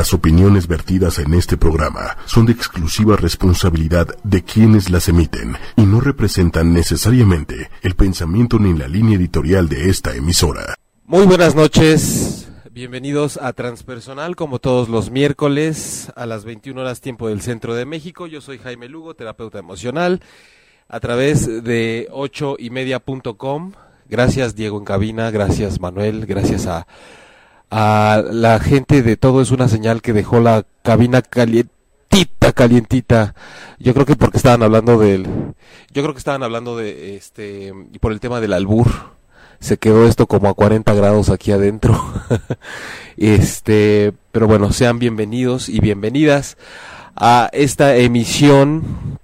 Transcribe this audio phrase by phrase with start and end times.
[0.00, 5.82] Las opiniones vertidas en este programa son de exclusiva responsabilidad de quienes las emiten y
[5.82, 10.74] no representan necesariamente el pensamiento ni la línea editorial de esta emisora.
[11.04, 17.28] Muy buenas noches, bienvenidos a Transpersonal como todos los miércoles a las 21 horas tiempo
[17.28, 18.26] del Centro de México.
[18.26, 20.22] Yo soy Jaime Lugo, terapeuta emocional,
[20.88, 23.72] a través de 8 y media.com.
[24.08, 26.86] Gracias Diego en cabina, gracias Manuel, gracias a
[27.70, 33.34] a la gente de todo es una señal que dejó la cabina calientita, calientita.
[33.78, 35.24] Yo creo que porque estaban hablando del,
[35.92, 38.88] yo creo que estaban hablando de, este, por el tema del albur.
[39.60, 42.02] Se quedó esto como a 40 grados aquí adentro.
[43.16, 46.56] este, pero bueno, sean bienvenidos y bienvenidas
[47.14, 49.18] a esta emisión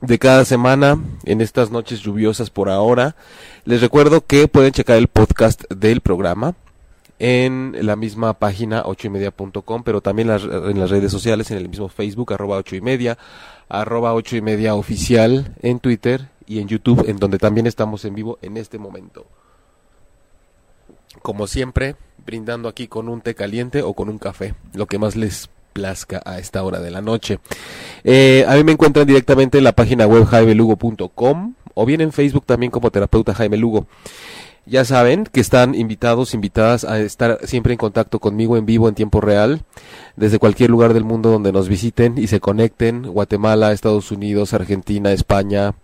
[0.00, 3.16] de cada semana en estas noches lluviosas por ahora.
[3.64, 6.54] Les recuerdo que pueden checar el podcast del programa
[7.18, 12.32] en la misma página ochoymedia.com, pero también en las redes sociales, en el mismo Facebook,
[12.32, 13.16] arroba ocho y media,
[13.68, 18.14] arroba ocho y media oficial, en Twitter y en YouTube, en donde también estamos en
[18.14, 19.26] vivo en este momento.
[21.22, 25.16] Como siempre, brindando aquí con un té caliente o con un café, lo que más
[25.16, 27.38] les plazca a esta hora de la noche.
[28.04, 32.46] Eh, a mí me encuentran directamente en la página web jaimelugo.com o bien en Facebook
[32.46, 33.86] también como terapeuta Jaime Lugo.
[34.68, 38.96] Ya saben que están invitados, invitadas a estar siempre en contacto conmigo en vivo en
[38.96, 39.62] tiempo real,
[40.16, 45.12] desde cualquier lugar del mundo donde nos visiten y se conecten, Guatemala, Estados Unidos, Argentina,
[45.12, 45.76] España,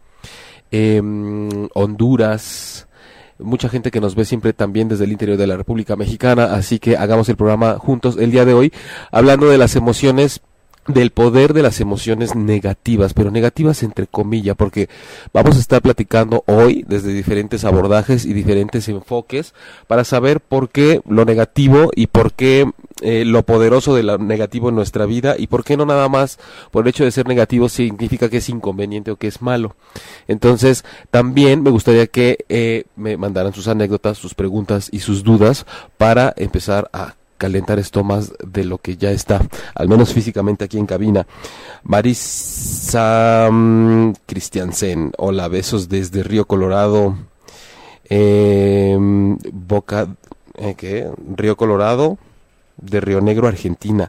[0.72, 2.88] em, Honduras,
[3.38, 6.80] mucha gente que nos ve siempre también desde el interior de la República Mexicana, así
[6.80, 8.72] que hagamos el programa juntos el día de hoy,
[9.12, 10.40] hablando de las emociones
[10.86, 14.88] del poder de las emociones negativas, pero negativas entre comillas, porque
[15.32, 19.54] vamos a estar platicando hoy desde diferentes abordajes y diferentes enfoques
[19.86, 22.68] para saber por qué lo negativo y por qué
[23.00, 26.38] eh, lo poderoso de lo negativo en nuestra vida y por qué no nada más
[26.70, 29.76] por el hecho de ser negativo significa que es inconveniente o que es malo.
[30.26, 35.66] Entonces, también me gustaría que eh, me mandaran sus anécdotas, sus preguntas y sus dudas
[35.96, 39.40] para empezar a calentar esto más de lo que ya está,
[39.74, 41.26] al menos físicamente aquí en cabina.
[41.82, 47.16] Marisa um, Christiansen, hola, besos desde Río Colorado.
[48.04, 50.06] Em, Boca,
[50.54, 51.10] eh, ¿qué?
[51.36, 52.16] Río Colorado,
[52.76, 54.08] de Río Negro, Argentina.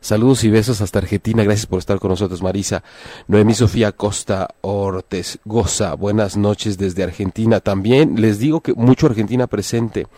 [0.00, 1.44] Saludos y besos hasta Argentina.
[1.44, 2.82] Gracias por estar con nosotros, Marisa.
[3.28, 5.94] Noemí Sofía Costa Ortez Goza.
[5.94, 7.60] Buenas noches desde Argentina.
[7.60, 10.08] También les digo que mucho Argentina presente.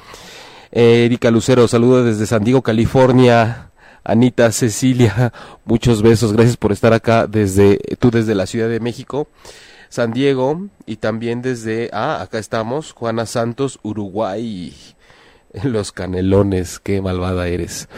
[0.71, 3.69] Erika Lucero, saludos desde San Diego, California.
[4.09, 5.33] Anita, Cecilia,
[5.65, 6.33] muchos besos.
[6.33, 9.29] Gracias por estar acá desde tú desde la Ciudad de México,
[9.91, 14.75] San Diego y también desde ah, acá estamos, Juana Santos, Uruguay.
[15.63, 17.89] Los canelones, qué malvada eres.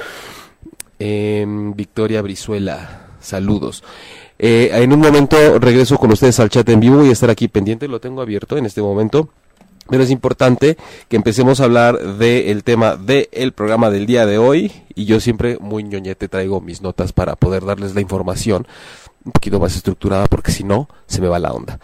[0.98, 3.84] Em, Victoria Brizuela, saludos.
[4.38, 7.88] Eh, en un momento regreso con ustedes al chat en vivo, a estar aquí pendiente,
[7.88, 9.28] lo tengo abierto en este momento.
[9.90, 10.76] Pero es importante
[11.08, 14.72] que empecemos a hablar del tema del programa del día de hoy.
[14.94, 18.66] Y yo siempre muy ñoñete traigo mis notas para poder darles la información
[19.24, 21.78] un poquito más estructurada porque si no se me va la onda.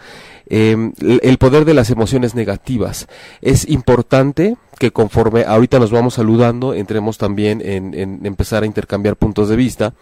[0.49, 3.07] Em, el poder de las emociones negativas.
[3.41, 9.17] Es importante que conforme ahorita nos vamos saludando, entremos también en, en empezar a intercambiar
[9.17, 9.93] puntos de vista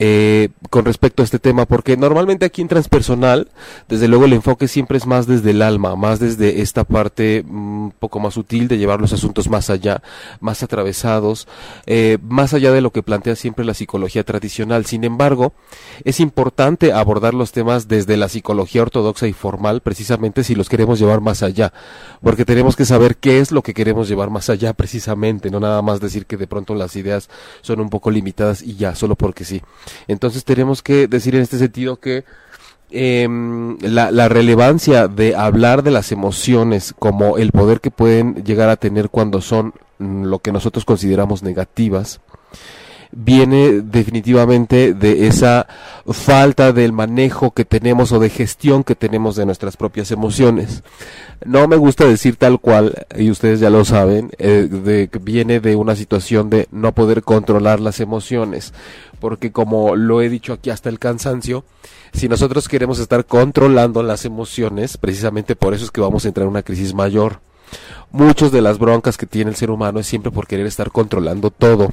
[0.00, 3.48] eh, con respecto a este tema, porque normalmente aquí en transpersonal,
[3.88, 7.86] desde luego el enfoque siempre es más desde el alma, más desde esta parte un
[7.86, 10.02] mm, poco más sutil de llevar los asuntos más allá,
[10.40, 11.48] más atravesados,
[11.86, 14.86] eh, más allá de lo que plantea siempre la psicología tradicional.
[14.86, 15.52] Sin embargo,
[16.04, 20.98] es importante abordar los temas desde la psicología ortodoxa y formal, precisamente si los queremos
[20.98, 21.72] llevar más allá,
[22.22, 25.82] porque tenemos que saber qué es lo que queremos llevar más allá, precisamente, no nada
[25.82, 27.28] más decir que de pronto las ideas
[27.62, 29.60] son un poco limitadas y ya, solo porque sí.
[30.06, 32.24] Entonces tenemos que decir en este sentido que
[32.90, 38.68] em, la, la, relevancia de hablar de las emociones como el poder que pueden llegar
[38.70, 42.20] a tener cuando son mm, lo que nosotros consideramos negativas,
[43.12, 45.66] viene definitivamente de esa
[46.06, 50.82] falta del manejo que tenemos o de gestión que tenemos de nuestras propias emociones.
[51.44, 55.96] No me gusta decir tal cual, y ustedes ya lo saben, eh, viene de una
[55.96, 58.74] situación de no poder controlar las emociones,
[59.20, 61.64] porque como lo he dicho aquí hasta el cansancio,
[62.12, 66.44] si nosotros queremos estar controlando las emociones, precisamente por eso es que vamos a entrar
[66.44, 67.40] en una crisis mayor.
[68.10, 71.50] Muchas de las broncas que tiene el ser humano es siempre por querer estar controlando
[71.50, 71.92] todo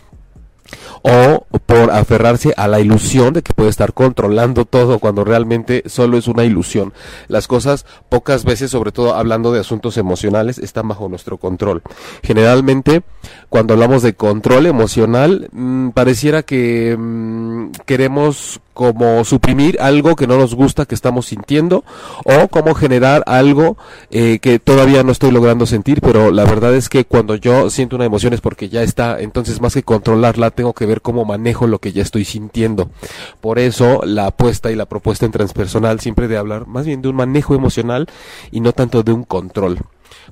[1.01, 6.17] o por aferrarse a la ilusión de que puede estar controlando todo cuando realmente solo
[6.17, 6.93] es una ilusión.
[7.27, 11.81] Las cosas pocas veces, sobre todo hablando de asuntos emocionales, están bajo nuestro control.
[12.23, 13.03] Generalmente,
[13.49, 20.37] cuando hablamos de control emocional, mmm, pareciera que mmm, queremos como suprimir algo que no
[20.37, 21.85] nos gusta que estamos sintiendo
[22.25, 23.77] o como generar algo
[24.11, 27.95] eh, que todavía no estoy logrando sentir, pero la verdad es que cuando yo siento
[27.95, 31.67] una emoción es porque ya está, entonces más que controlarla tengo que ver cómo manejo
[31.67, 32.91] lo que ya estoy sintiendo.
[33.39, 37.07] Por eso la apuesta y la propuesta en transpersonal siempre de hablar más bien de
[37.07, 38.07] un manejo emocional
[38.51, 39.79] y no tanto de un control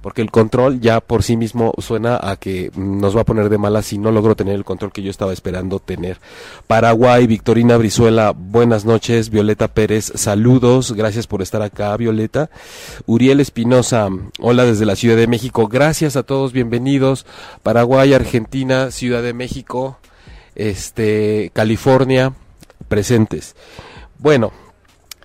[0.02, 3.58] porque el control ya por sí mismo suena a que nos va a poner de
[3.58, 6.20] malas si no logro tener el control que yo estaba esperando tener.
[6.68, 9.30] Paraguay, Victorina Brizuela, buenas noches.
[9.30, 12.50] Violeta Pérez, saludos, gracias por estar acá, Violeta.
[13.06, 14.10] Uriel Espinosa,
[14.40, 17.26] hola desde la Ciudad de México, gracias a todos, bienvenidos.
[17.64, 19.98] Paraguay, Argentina, Ciudad de México,
[20.56, 22.34] este, California,
[22.88, 23.56] presentes.
[24.20, 24.52] Bueno,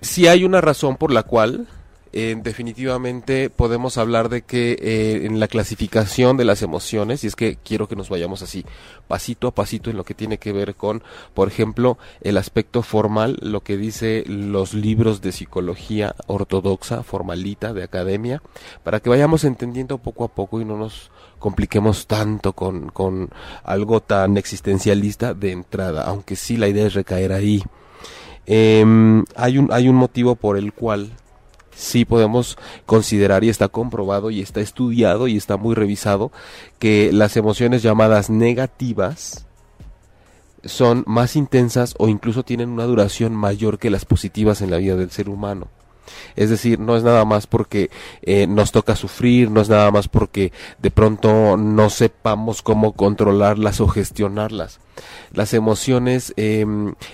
[0.01, 1.67] si hay una razón por la cual
[2.11, 7.57] definitivamente podemos hablar de que eh, en la clasificación de las emociones, y es que
[7.63, 8.65] quiero que nos vayamos así,
[9.07, 11.03] pasito a pasito en lo que tiene que ver con,
[11.33, 17.83] por ejemplo, el aspecto formal, lo que dice los libros de psicología ortodoxa, formalita, de
[17.83, 18.41] academia,
[18.83, 23.29] para que vayamos entendiendo poco a poco y no nos compliquemos tanto con, con
[23.63, 27.63] algo tan existencialista de entrada, aunque sí la idea es recaer ahí.
[28.45, 28.83] Eh,
[29.35, 31.11] hay, un, hay un motivo por el cual
[31.79, 36.31] sí podemos considerar y está comprobado y está estudiado y está muy revisado
[36.77, 39.45] que las emociones llamadas negativas
[40.65, 44.97] son más intensas o incluso tienen una duración mayor que las positivas en la vida
[44.97, 45.69] del ser humano.
[46.35, 47.91] Es decir, no es nada más porque
[48.23, 53.79] eh, nos toca sufrir, no es nada más porque de pronto no sepamos cómo controlarlas
[53.79, 54.79] o gestionarlas.
[55.31, 56.65] Las emociones eh,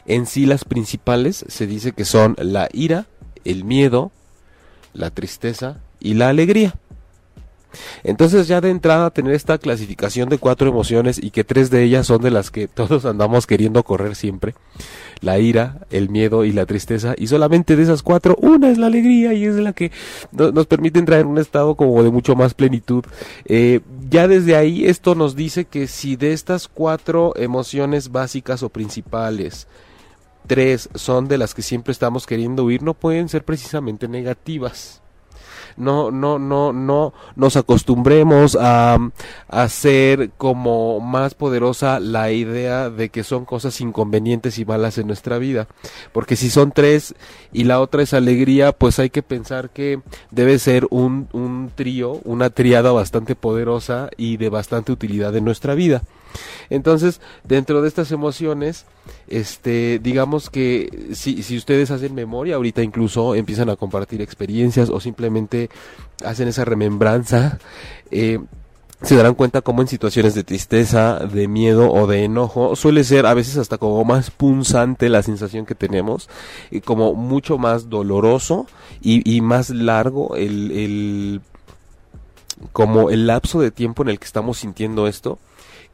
[0.07, 3.05] en sí las principales se dice que son la ira,
[3.43, 4.11] el miedo,
[4.95, 6.73] la tristeza y la alegría.
[8.03, 12.07] Entonces ya de entrada tener esta clasificación de cuatro emociones y que tres de ellas
[12.07, 14.55] son de las que todos andamos queriendo correr siempre,
[15.21, 18.87] la ira, el miedo y la tristeza, y solamente de esas cuatro una es la
[18.87, 19.91] alegría y es la que
[20.31, 23.03] no, nos permite entrar en un estado como de mucho más plenitud.
[23.45, 28.69] Eh, ya desde ahí esto nos dice que si de estas cuatro emociones básicas o
[28.69, 29.67] principales,
[30.47, 35.01] tres son de las que siempre estamos queriendo huir, no pueden ser precisamente negativas.
[35.77, 38.97] No, no, no, no nos acostumbremos a,
[39.49, 45.37] hacer como más poderosa la idea de que son cosas inconvenientes y malas en nuestra
[45.37, 45.67] vida.
[46.13, 47.13] Porque si son tres
[47.51, 49.99] y la otra es alegría, pues hay que pensar que
[50.31, 55.75] debe ser un, un trío, una triada bastante poderosa y de bastante utilidad en nuestra
[55.75, 56.03] vida.
[56.69, 58.85] Entonces, dentro de estas emociones,
[59.27, 64.99] este, digamos que si, si ustedes hacen memoria, ahorita incluso empiezan a compartir experiencias o
[64.99, 65.69] simplemente
[66.23, 67.59] hacen esa remembranza,
[68.11, 68.39] eh,
[69.01, 73.25] se darán cuenta como en situaciones de tristeza, de miedo o de enojo suele ser
[73.25, 76.29] a veces hasta como más punzante la sensación que tenemos,
[76.71, 78.67] y como mucho más doloroso
[79.01, 81.41] y, y más largo el, el
[82.71, 85.39] como el lapso de tiempo en el que estamos sintiendo esto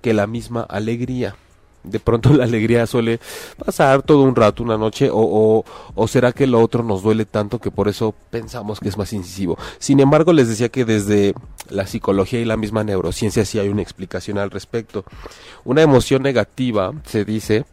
[0.01, 1.35] que la misma alegría.
[1.83, 3.19] De pronto la alegría suele
[3.63, 5.63] pasar todo un rato, una noche, o,
[5.95, 9.13] o, será que lo otro nos duele tanto que por eso pensamos que es más
[9.13, 9.57] incisivo.
[9.79, 11.33] Sin embargo, les decía que desde
[11.69, 15.05] la psicología y la misma neurociencia sí hay una explicación al respecto.
[15.63, 17.65] Una emoción negativa, se dice,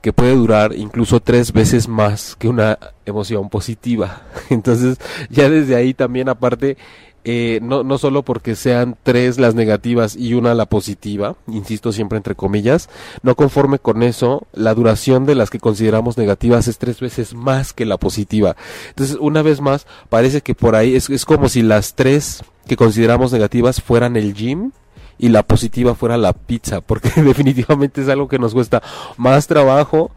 [0.00, 4.22] que puede durar incluso tres veces más que una emoción positiva.
[4.50, 6.76] Entonces, ya desde ahí también aparte
[7.24, 12.16] eh, no, no solo porque sean tres las negativas y una la positiva, insisto siempre
[12.16, 12.88] entre comillas,
[13.22, 17.72] no conforme con eso, la duración de las que consideramos negativas es tres veces más
[17.72, 18.56] que la positiva.
[18.88, 22.76] Entonces, una vez más, parece que por ahí es, es como si las tres que
[22.76, 24.72] consideramos negativas fueran el gym
[25.18, 28.82] y la positiva fuera la pizza, porque definitivamente es algo que nos cuesta
[29.18, 30.10] más trabajo,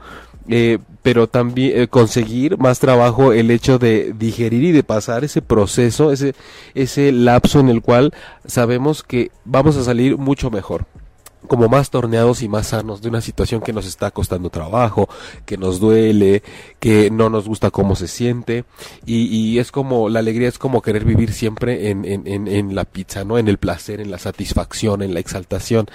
[0.48, 5.42] eh, pero también eh, conseguir más trabajo el hecho de digerir y de pasar ese
[5.42, 6.36] proceso, ese,
[6.74, 8.14] ese lapso en el cual
[8.46, 10.86] sabemos que vamos a salir mucho mejor
[11.48, 15.10] como más torneados y más sanos de una situación que nos está costando trabajo,
[15.46, 16.44] que nos duele,
[16.80, 18.66] que no nos gusta cómo se siente
[19.06, 22.86] y, es como la alegría es como querer vivir siempre en, en, en, en, la
[22.86, 23.38] pizza, ¿no?
[23.38, 25.88] En el placer, en la satisfacción, en la exaltación.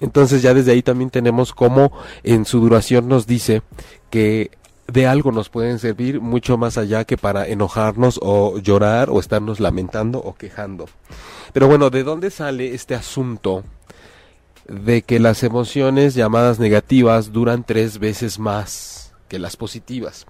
[0.00, 1.92] Entonces ya desde ahí también tenemos como
[2.22, 3.62] en su duración nos dice
[4.10, 4.50] que
[4.86, 9.60] de algo nos pueden servir mucho más allá que para enojarnos o llorar o estarnos
[9.60, 10.86] lamentando o quejando.
[11.52, 13.64] Pero bueno, ¿de dónde sale este asunto
[14.66, 20.26] de que las emociones llamadas negativas duran tres veces más que las positivas.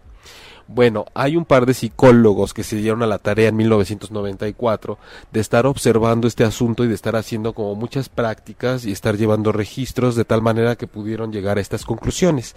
[0.66, 4.98] Bueno, hay un par de psicólogos que se dieron a la tarea en 1994
[5.30, 9.52] de estar observando este asunto y de estar haciendo como muchas prácticas y estar llevando
[9.52, 12.56] registros de tal manera que pudieron llegar a estas conclusiones.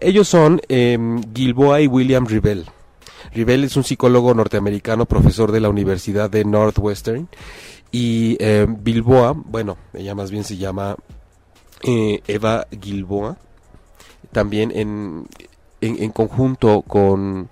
[0.00, 0.98] Ellos son eh,
[1.34, 2.66] Gilboa y William Ribell.
[3.32, 7.28] Ribell es un psicólogo norteamericano, profesor de la Universidad de Northwestern.
[7.94, 10.96] Y eh, Bilboa, bueno, ella más bien se llama
[11.84, 13.36] eh, Eva Gilboa,
[14.32, 15.28] también en,
[15.80, 17.50] en, conjunto con,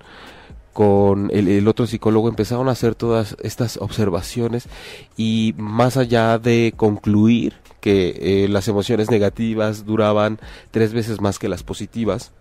[0.73, 4.69] con el, otro psicólogo empezaron a hacer todas estas observaciones
[5.17, 10.41] y más allá de concluir que eh, las emociones negativas duraban
[10.73, 12.33] tres veces más que las positivas,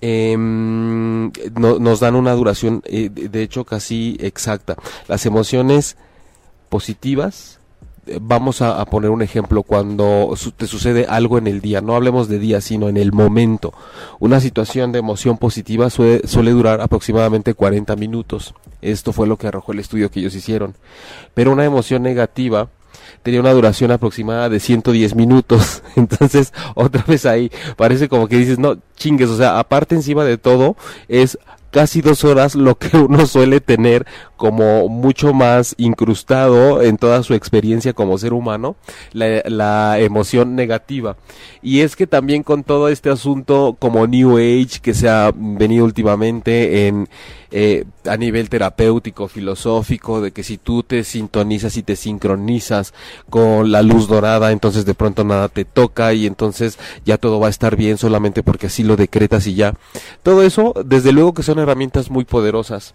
[0.00, 4.74] em, nos dan una duración eh, de hecho casi exacta.
[5.06, 5.96] Las emociones
[6.68, 7.58] positivas
[8.20, 12.38] vamos a, poner un ejemplo cuando te sucede algo en el día, no hablemos de
[12.38, 13.72] día, sino en el momento.
[14.20, 18.54] Una situación de emoción positiva suele, suele, durar aproximadamente 40 minutos.
[18.82, 20.74] Esto fue lo que arrojó el estudio que ellos hicieron.
[21.34, 22.68] Pero una emoción negativa
[23.22, 25.82] tenía una duración aproximada de 110 minutos.
[25.96, 30.38] Entonces, otra vez ahí, parece como que dices, no, chingues, o sea, aparte encima de
[30.38, 30.76] todo,
[31.08, 31.38] es
[31.74, 37.34] casi dos horas lo que uno suele tener como mucho más incrustado en toda su
[37.34, 38.76] experiencia como ser humano,
[39.12, 41.16] la, emoción negativa.
[41.62, 45.84] Y es que también con todo este asunto como New Age que se ha venido
[45.84, 47.08] últimamente en
[47.56, 52.92] eh, a nivel terapéutico, filosófico, de que si tú te sintonizas y te sincronizas
[53.30, 57.46] con la luz dorada, entonces de pronto nada te toca y entonces ya todo va
[57.46, 59.74] a estar bien solamente porque así lo decretas y ya.
[60.24, 62.94] Todo eso, desde luego que son herramientas muy poderosas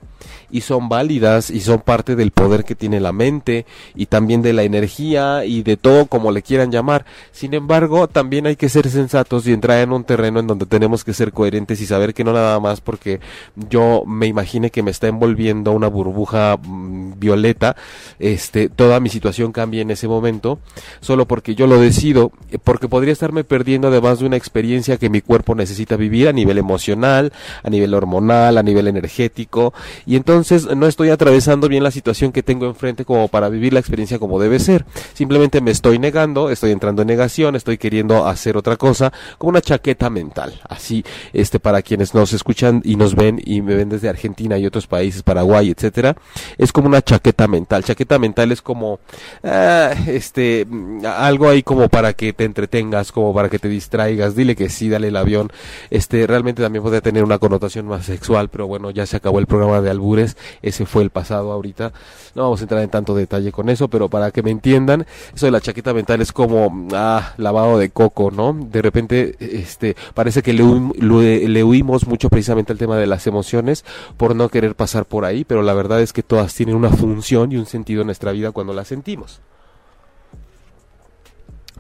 [0.50, 4.54] y son válidas y son parte del poder que tiene la mente y también de
[4.54, 7.06] la energía y de todo como le quieran llamar.
[7.32, 11.04] Sin embargo, también hay que ser sensatos y entrar en un terreno en donde tenemos
[11.04, 13.20] que ser coherentes y saber que no nada más porque
[13.56, 17.76] yo me imagine que me está envolviendo una burbuja mm, violeta,
[18.20, 20.60] este, toda mi situación cambia en ese momento,
[21.02, 22.32] solo porque yo lo decido,
[22.64, 26.58] porque podría estarme perdiendo además de una experiencia que mi cuerpo necesita vivir a nivel
[26.58, 27.34] emocional,
[27.64, 29.74] a nivel hormonal, a nivel energético,
[30.06, 33.80] y entonces no estoy atravesando bien la situación que tengo enfrente como para vivir la
[33.80, 34.86] experiencia como debe ser.
[35.14, 39.62] Simplemente me estoy negando, estoy entrando en negación, estoy queriendo hacer otra cosa, como una
[39.62, 40.62] chaqueta mental.
[40.68, 44.66] Así, este, para quienes nos escuchan y nos ven y me ven desde Argentina y
[44.66, 46.16] otros países, Paraguay, etcétera,
[46.58, 47.84] es como una chaqueta mental.
[47.84, 49.00] Chaqueta mental es como,
[49.44, 50.66] ah, este,
[51.06, 54.36] algo ahí como para que te entretengas, como para que te distraigas.
[54.36, 55.52] Dile que sí, dale el avión.
[55.90, 59.48] Este, realmente también puede tener una connotación más sexual, pero bueno, ya se acabó el
[59.48, 60.38] programa de albures.
[60.62, 61.92] Ese fue el pasado ahorita.
[62.36, 65.06] No vamos a entrar en tanto detalle con eso, pero para que me entiendan,
[65.36, 68.54] eso de la chaqueta mental es como, ah, lavado de coco, ¿no?
[68.54, 73.84] De repente, este, parece que le, le, huimos mucho precisamente al tema de las emociones
[74.16, 77.52] por no querer pasar por ahí, pero la verdad es que todas tienen una función
[77.52, 79.42] y un sentido en nuestra vida cuando las sentimos.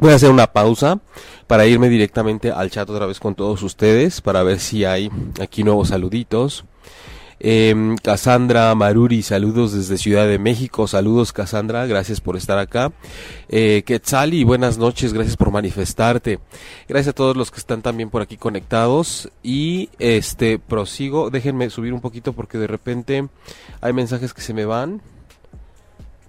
[0.01, 1.01] Voy a hacer una pausa
[1.46, 5.62] para irme directamente al chat otra vez con todos ustedes para ver si hay aquí
[5.65, 6.63] nuevos saluditos.
[7.41, 10.88] Eh, Cassandra Maruri, saludos desde Ciudad de México.
[10.88, 12.94] Saludos, Cassandra, gracias por estar acá.
[13.50, 16.39] Eh, Quetzali, buenas noches, gracias por manifestarte.
[16.88, 19.29] Gracias a todos los que están también por aquí conectados.
[19.44, 23.27] Y este, prosigo, déjenme subir un poquito porque de repente
[23.82, 25.01] hay mensajes que se me van.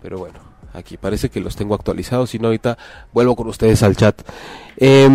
[0.02, 2.30] Pero bueno, aquí parece que los tengo actualizados.
[2.30, 2.78] Si no, ahorita
[3.12, 4.20] vuelvo con ustedes al chat.
[4.76, 5.08] Eh,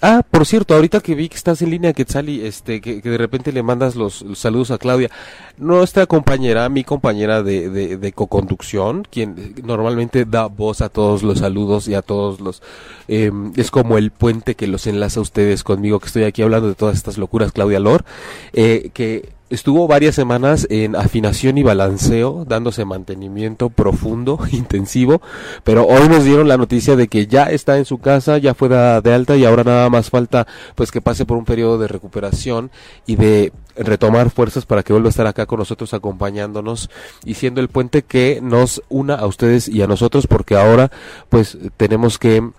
[0.00, 3.18] Ah, por cierto, ahorita que vi que estás en línea, Quetzali, este, que, que de
[3.18, 5.10] repente le mandas los, saludos a Claudia,
[5.56, 11.40] nuestra compañera, mi compañera de, de, de co-conducción, quien normalmente da voz a todos los
[11.40, 12.62] saludos y a todos los,
[13.08, 16.68] eh, es como el puente que los enlaza a ustedes conmigo, que estoy aquí hablando
[16.68, 18.04] de todas estas locuras, Claudia Lor,
[18.52, 25.22] eh, que Estuvo varias semanas en afinación y balanceo, dándose mantenimiento profundo, intensivo,
[25.64, 28.68] pero hoy nos dieron la noticia de que ya está en su casa, ya fue
[28.68, 32.70] de alta y ahora nada más falta pues que pase por un periodo de recuperación
[33.06, 36.90] y de retomar fuerzas para que vuelva a estar acá con nosotros acompañándonos
[37.24, 40.90] y siendo el puente que nos una a ustedes y a nosotros porque ahora
[41.30, 42.50] pues tenemos que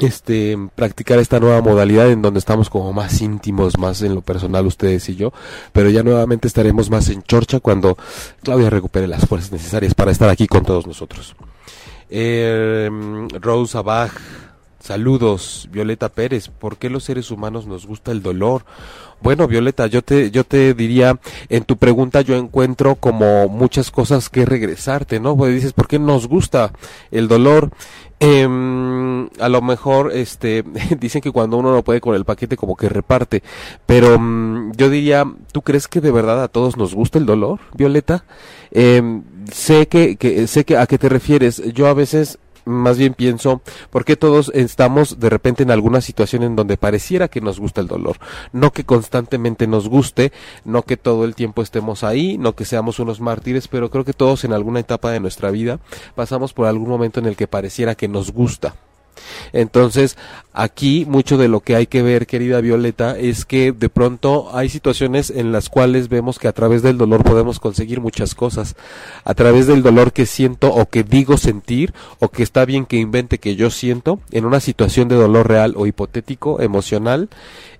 [0.00, 4.66] este practicar esta nueva modalidad en donde estamos como más íntimos, más en lo personal
[4.66, 5.32] ustedes y yo,
[5.72, 7.96] pero ya nuevamente estaremos más en chorcha cuando
[8.42, 11.36] Claudia recupere las fuerzas necesarias para estar aquí con todos nosotros.
[12.10, 12.90] Eh,
[13.40, 14.12] Rose Abaj,
[14.80, 18.64] saludos, Violeta Pérez, ¿por qué los seres humanos nos gusta el dolor?
[19.20, 24.28] Bueno, Violeta, yo te, yo te diría, en tu pregunta yo encuentro como muchas cosas
[24.28, 25.34] que regresarte, ¿no?
[25.34, 26.72] Pues dices, ¿por qué nos gusta
[27.10, 27.70] el dolor?
[28.20, 28.46] Eh,
[29.40, 30.64] a lo mejor este
[31.00, 33.42] dicen que cuando uno no puede con el paquete como que reparte,
[33.86, 37.60] pero mm, yo diría, ¿tú crees que de verdad a todos nos gusta el dolor,
[37.74, 38.24] Violeta?
[38.70, 39.20] Eh,
[39.52, 41.62] sé que, que sé que a qué te refieres.
[41.74, 46.42] Yo a veces más bien pienso, ¿por qué todos estamos de repente en alguna situación
[46.42, 48.16] en donde pareciera que nos gusta el dolor?
[48.52, 50.32] No que constantemente nos guste,
[50.64, 54.12] no que todo el tiempo estemos ahí, no que seamos unos mártires, pero creo que
[54.12, 55.78] todos en alguna etapa de nuestra vida
[56.14, 58.74] pasamos por algún momento en el que pareciera que nos gusta.
[59.52, 60.16] Entonces,
[60.52, 64.68] aquí mucho de lo que hay que ver, querida Violeta, es que de pronto hay
[64.68, 68.76] situaciones en las cuales vemos que a través del dolor podemos conseguir muchas cosas.
[69.24, 72.96] A través del dolor que siento o que digo sentir o que está bien que
[72.96, 77.28] invente que yo siento en una situación de dolor real o hipotético, emocional,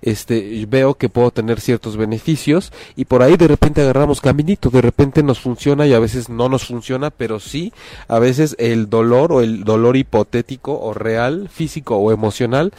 [0.01, 4.81] este veo que puedo tener ciertos beneficios y por ahí de repente agarramos caminito, de
[4.81, 7.73] repente nos funciona y a veces no nos funciona, pero sí
[8.07, 12.71] a veces el dolor o el dolor hipotético o real, físico o emocional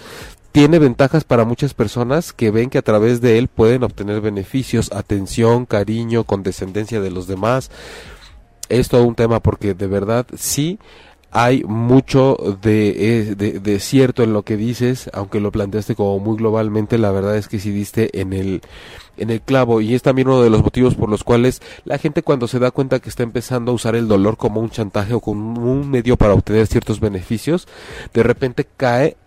[0.52, 4.90] tiene ventajas para muchas personas que ven que a través de él pueden obtener beneficios,
[4.90, 7.70] atención, cariño, condescendencia de los demás.
[8.70, 10.78] Es todo un tema porque de verdad sí
[11.38, 16.38] hay mucho de, de, de, cierto en lo que dices, aunque lo planteaste como muy
[16.38, 18.62] globalmente, la verdad es que sí diste en el,
[19.18, 19.82] en el clavo.
[19.82, 22.70] Y es también uno de los motivos por los cuales la gente cuando se da
[22.70, 26.16] cuenta que está empezando a usar el dolor como un chantaje o como un medio
[26.16, 27.68] para obtener ciertos beneficios,
[28.14, 29.18] de repente cae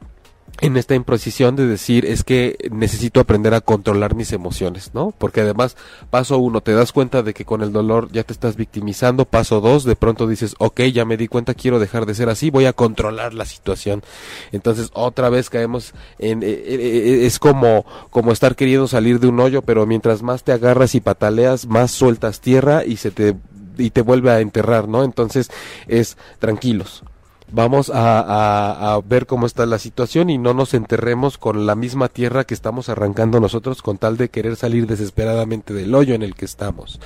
[0.62, 5.14] en esta imprecisión de decir es que necesito aprender a controlar mis emociones, ¿no?
[5.18, 5.78] Porque además,
[6.10, 9.62] paso uno, te das cuenta de que con el dolor ya te estás victimizando, paso
[9.62, 12.66] dos, de pronto dices, ok, ya me di cuenta, quiero dejar de ser así, voy
[12.66, 14.04] a controlar la situación.
[14.52, 19.28] Entonces, otra vez caemos en, eh, eh, eh, es como, como estar queriendo salir de
[19.28, 23.36] un hoyo, pero mientras más te agarras y pataleas, más sueltas tierra y se te,
[23.78, 25.04] y te vuelve a enterrar, ¿no?
[25.04, 25.50] Entonces,
[25.88, 27.04] es tranquilos
[27.52, 32.44] vamos a, ver cómo está la situación y no nos enterremos con la misma tierra
[32.44, 36.46] que estamos arrancando nosotros con tal de querer salir desesperadamente del hoyo en el que
[36.46, 37.00] estamos.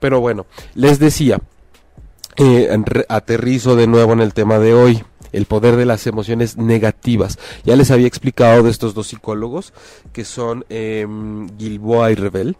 [0.00, 1.40] Pero bueno, les decía,
[2.36, 2.68] eh,
[3.08, 7.38] aterrizo de nuevo en el tema de hoy el poder de las emociones negativas.
[7.64, 9.72] Ya les había explicado de estos dos psicólogos
[10.12, 11.06] que son eh,
[11.58, 12.56] Gilboa y Rebel.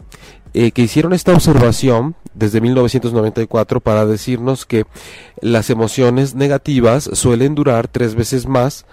[0.55, 4.85] Eh, que hicieron esta observación desde 1994 para decirnos que
[5.41, 8.85] las emociones negativas suelen durar tres veces más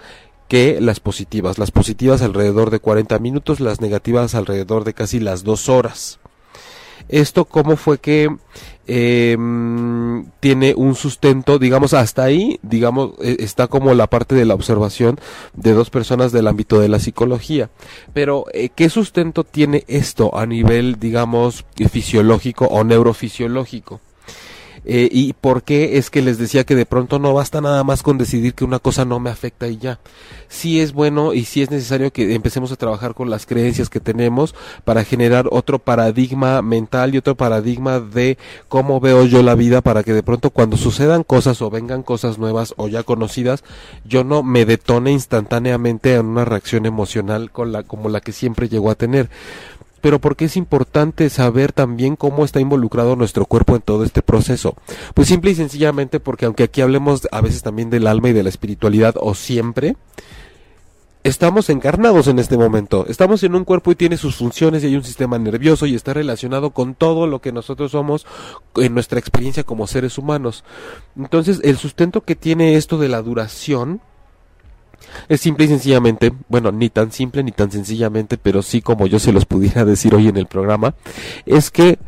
[0.47, 1.59] que las positivas.
[1.59, 6.19] Las positivas alrededor de 40 minutos, las negativas alrededor de casi las dos horas.
[7.09, 8.35] Esto cómo fue que
[8.93, 9.37] eh,
[10.41, 15.17] tiene un sustento, digamos, hasta ahí, digamos, e, está como la parte de la observación
[15.53, 17.69] de dos personas del ámbito de la psicología.
[18.13, 24.01] Pero, eh, ¿qué sustento tiene esto a nivel, digamos, fisiológico o neurofisiológico?
[24.83, 28.01] Eh, y por qué es que les decía que de pronto no basta nada más
[28.01, 29.99] con decidir que una cosa no me afecta y ya.
[30.47, 33.99] Sí es bueno y sí es necesario que empecemos a trabajar con las creencias que
[33.99, 39.81] tenemos para generar otro paradigma mental y otro paradigma de cómo veo yo la vida
[39.81, 43.63] para que de pronto cuando sucedan cosas o vengan cosas nuevas o ya conocidas,
[44.03, 48.67] yo no me detone instantáneamente en una reacción emocional con la, como la que siempre
[48.67, 49.29] llegó a tener
[50.01, 54.75] pero porque es importante saber también cómo está involucrado nuestro cuerpo en todo este proceso.
[55.13, 58.43] Pues simple y sencillamente porque aunque aquí hablemos a veces también del alma y de
[58.43, 59.95] la espiritualidad o siempre,
[61.23, 63.05] estamos encarnados en este momento.
[63.07, 66.13] Estamos en un cuerpo y tiene sus funciones y hay un sistema nervioso y está
[66.13, 68.25] relacionado con todo lo que nosotros somos
[68.75, 70.63] en nuestra experiencia como seres humanos.
[71.15, 74.01] Entonces, el sustento que tiene esto de la duración
[75.29, 79.19] es simple y sencillamente, bueno, ni tan simple ni tan sencillamente, pero sí como yo
[79.19, 80.95] se los pudiera decir hoy en el programa,
[81.45, 81.99] es que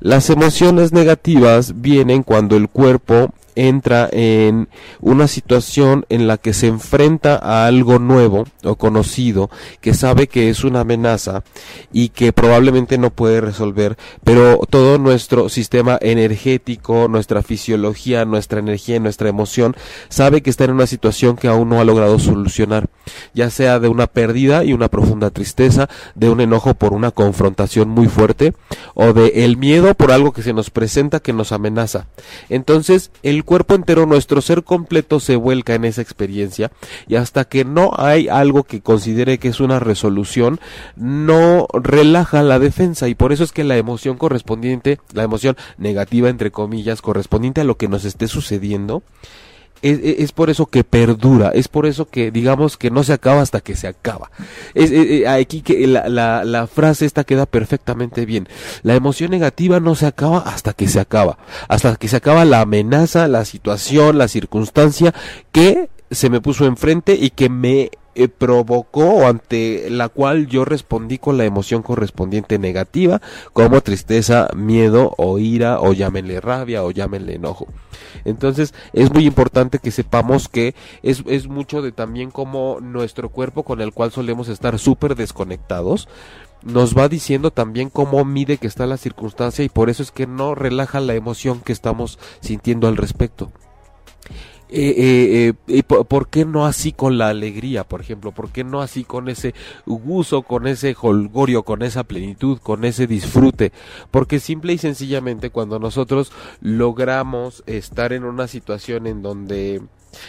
[0.00, 4.68] las emociones negativas vienen cuando el cuerpo entra en
[5.00, 10.50] una situación en la que se enfrenta a algo nuevo o conocido, que sabe que
[10.50, 11.42] es una amenaza
[11.92, 19.00] y que probablemente no puede resolver, pero todo nuestro sistema energético, nuestra fisiología, nuestra energía,
[19.00, 19.74] nuestra emoción,
[20.08, 22.88] sabe que está en una situación que aún no ha logrado solucionar,
[23.34, 27.88] ya sea de una pérdida y una profunda tristeza, de un enojo por una confrontación
[27.88, 28.52] muy fuerte,
[28.94, 32.06] o de el miedo por algo que se nos presenta que nos amenaza.
[32.48, 36.70] Entonces, el cuerpo entero, nuestro ser completo se vuelca en esa experiencia.
[37.08, 40.60] Y hasta que no hay algo que considere que es una resolución,
[40.96, 43.08] no relaja la defensa.
[43.08, 47.64] Y por eso es que la emoción correspondiente, la emoción negativa entre comillas, correspondiente a
[47.64, 49.02] lo que nos esté sucediendo,
[49.88, 53.60] es, por eso que perdura, es por eso que digamos que no se acaba hasta
[53.60, 54.30] que se acaba.
[54.74, 58.48] Es, aquí que la, la, la, frase esta queda perfectamente bien.
[58.82, 62.60] La emoción negativa no se acaba hasta que se acaba, hasta que se acaba la
[62.60, 65.14] amenaza, la situación, la circunstancia
[65.52, 71.18] que se me puso enfrente y que me eh, provocó ante la cual yo respondí
[71.18, 73.20] con la emoción correspondiente negativa,
[73.52, 77.66] como tristeza, miedo o ira o llámenle rabia o llámenle enojo.
[78.24, 83.62] Entonces es muy importante que sepamos que es, es mucho de también como nuestro cuerpo
[83.62, 86.08] con el cual solemos estar súper desconectados
[86.62, 90.26] nos va diciendo también cómo mide que está la circunstancia y por eso es que
[90.26, 93.52] no relaja la emoción que estamos sintiendo al respecto.
[94.68, 94.94] Eh,
[95.48, 98.32] eh, eh por, qué no así con la alegría, por ejemplo?
[98.32, 99.54] ¿Por qué no así con ese
[99.86, 103.72] gusto, con ese holgorio, con esa plenitud, con ese disfrute?
[104.10, 109.82] Porque simple y sencillamente cuando nosotros logramos estar en una situación en donde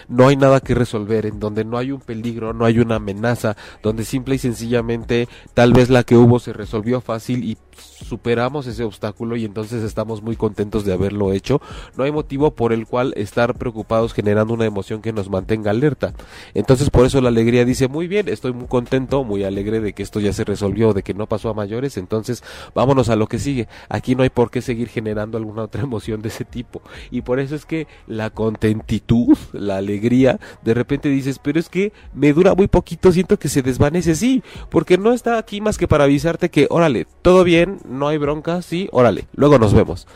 [0.07, 3.55] no hay nada que resolver, en donde no hay un peligro, no hay una amenaza,
[3.81, 8.83] donde simple y sencillamente tal vez la que hubo se resolvió fácil y superamos ese
[8.83, 11.61] obstáculo y entonces estamos muy contentos de haberlo hecho,
[11.95, 16.13] no hay motivo por el cual estar preocupados generando una emoción que nos mantenga alerta.
[16.53, 20.03] Entonces por eso la alegría dice, muy bien, estoy muy contento, muy alegre de que
[20.03, 23.39] esto ya se resolvió, de que no pasó a mayores, entonces vámonos a lo que
[23.39, 23.67] sigue.
[23.89, 26.81] Aquí no hay por qué seguir generando alguna otra emoción de ese tipo.
[27.11, 31.91] Y por eso es que la contentitud, la alegría, de repente dices, pero es que
[32.13, 35.87] me dura muy poquito, siento que se desvanece, sí, porque no está aquí más que
[35.87, 40.07] para avisarte que, órale, todo bien, no hay bronca, sí, órale, luego nos vemos.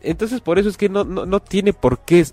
[0.00, 2.24] Entonces por eso es que no, no, no, tiene por qué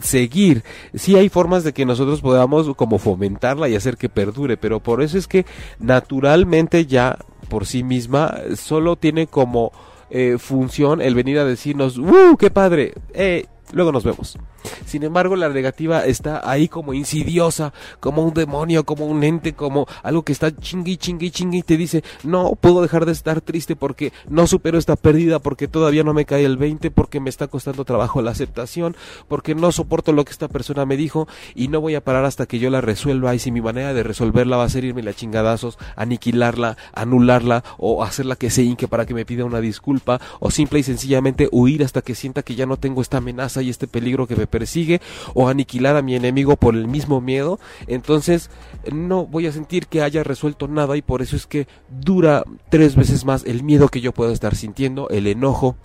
[0.00, 0.64] seguir.
[0.94, 5.02] Sí hay formas de que nosotros podamos como fomentarla y hacer que perdure, pero por
[5.02, 5.46] eso es que
[5.78, 9.72] naturalmente ya por sí misma solo tiene como
[10.10, 12.92] eh, función el venir a decirnos, ¡uh, qué padre!
[13.14, 14.38] Eh, luego nos vemos.
[14.84, 19.86] Sin embargo, la negativa está ahí como insidiosa, como un demonio, como un ente, como
[20.02, 23.76] algo que está chingui, chingui, chingui y te dice, no puedo dejar de estar triste
[23.76, 27.48] porque no supero esta pérdida, porque todavía no me cae el 20, porque me está
[27.48, 28.96] costando trabajo la aceptación,
[29.28, 32.46] porque no soporto lo que esta persona me dijo y no voy a parar hasta
[32.46, 35.14] que yo la resuelva y si mi manera de resolverla va a ser irme la
[35.14, 40.50] chingadazos, aniquilarla, anularla o hacerla que se hinque para que me pida una disculpa o
[40.50, 43.86] simple y sencillamente huir hasta que sienta que ya no tengo esta amenaza y este
[43.86, 45.02] peligro que me persigue
[45.34, 48.48] o aniquilar a mi enemigo por el mismo miedo, entonces
[48.90, 52.96] no voy a sentir que haya resuelto nada y por eso es que dura tres
[52.96, 55.76] veces más el miedo que yo puedo estar sintiendo, el enojo,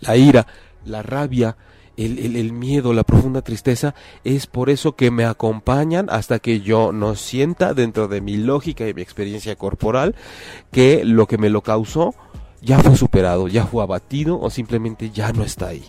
[0.00, 0.48] la ira,
[0.84, 1.56] la rabia,
[1.96, 3.94] el, el, miedo, la profunda tristeza,
[4.24, 8.88] es por eso que me acompañan hasta que yo no sienta dentro de mi lógica
[8.88, 10.16] y mi experiencia corporal
[10.72, 12.14] que lo que me lo causó
[12.66, 15.84] ya fue superado, ya fue abatido o simplemente ya no está ahí.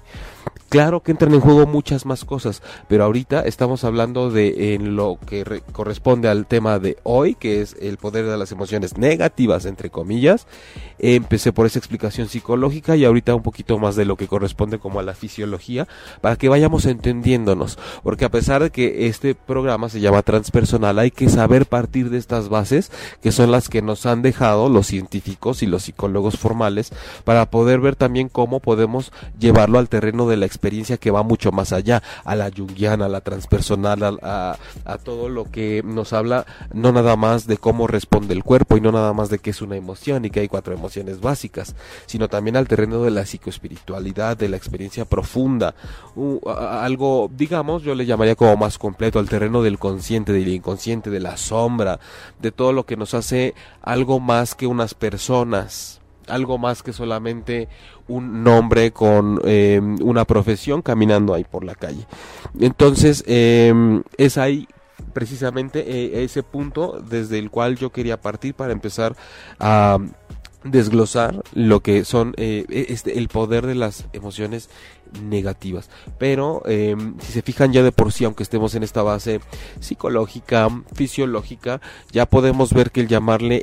[0.70, 5.17] Claro que entran en juego muchas más cosas, pero ahorita estamos hablando de en lo
[5.26, 9.89] que corresponde al tema de hoy, que es el poder de las emociones negativas, entre
[9.89, 10.48] comillas.
[11.00, 15.00] Empecé por esa explicación psicológica y ahorita un poquito más de lo que corresponde como
[15.00, 15.88] a la fisiología,
[16.22, 21.12] para que vayamos entendiéndonos, porque a pesar de que este programa se llama transpersonal, hay
[21.12, 22.91] que saber partir de estas bases,
[23.22, 26.91] que son las que nos han dejado los científicos y los psicólogos formales,
[27.24, 31.52] para poder ver también cómo podemos llevarlo al terreno de la experiencia que va mucho
[31.52, 34.58] más allá, a la junguiana, a la transpersonal, a,
[35.04, 38.92] todo lo que nos habla, no nada más de cómo responde el cuerpo y no
[38.92, 42.58] nada más de que es una emoción y que hay cuatro emociones básicas, sino también
[42.58, 45.76] al terreno de la psicoespiritualidad, de la experiencia profunda,
[46.46, 51.20] algo, digamos, yo le llamaría como más completo, al terreno del consciente, del inconsciente, de
[51.20, 52.00] la sombra,
[52.40, 57.68] de todo lo que nos hace algo más que unas personas algo más que solamente
[58.08, 62.06] un nombre con eh, una profesión caminando ahí por la calle.
[62.60, 63.74] Entonces, eh,
[64.17, 64.67] es ahí
[65.13, 69.15] precisamente eh, ese punto desde el cual yo quería partir para empezar
[69.60, 70.00] a
[70.63, 74.70] desglosar lo que son e-, este, el poder de las emociones
[75.24, 79.39] negativas pero si se fijan ya de por sí aunque estemos en esta base
[79.80, 81.80] psicológica fisiológica
[82.12, 83.62] ya podemos ver que el llamarle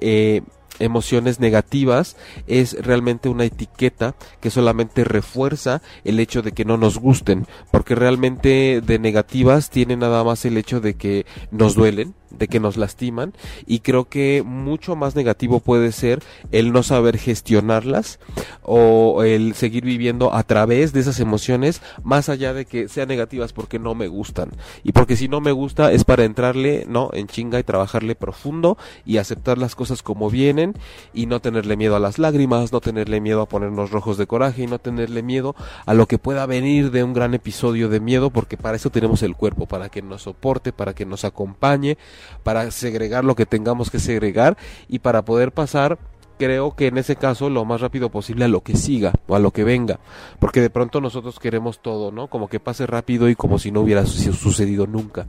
[0.79, 6.99] emociones negativas es realmente una etiqueta que solamente refuerza el hecho de que no nos
[6.99, 12.49] gusten, porque realmente de negativas tiene nada más el hecho de que nos duelen, de
[12.49, 13.33] que nos lastiman
[13.67, 18.19] y creo que mucho más negativo puede ser el no saber gestionarlas
[18.63, 23.53] o el seguir viviendo a través de esas emociones más allá de que sean negativas
[23.53, 24.51] porque no me gustan.
[24.83, 28.77] Y porque si no me gusta es para entrarle no en chinga y trabajarle profundo
[29.05, 30.75] y aceptar las cosas como vienen
[31.13, 34.63] y no tenerle miedo a las lágrimas no tenerle miedo a ponernos rojos de coraje
[34.63, 35.55] y no tenerle miedo
[35.87, 39.23] a lo que pueda venir de un gran episodio de miedo porque para eso tenemos
[39.23, 41.97] el cuerpo para que nos soporte para que nos acompañe
[42.43, 44.57] para segregar lo que tengamos que segregar
[44.89, 45.99] y para poder pasar
[46.39, 49.39] creo que en ese caso lo más rápido posible a lo que siga o a
[49.39, 50.01] lo que venga,
[50.39, 52.29] porque de pronto nosotros queremos todo, ¿no?
[52.29, 55.27] Como que pase rápido y como si no hubiera sucedido nunca.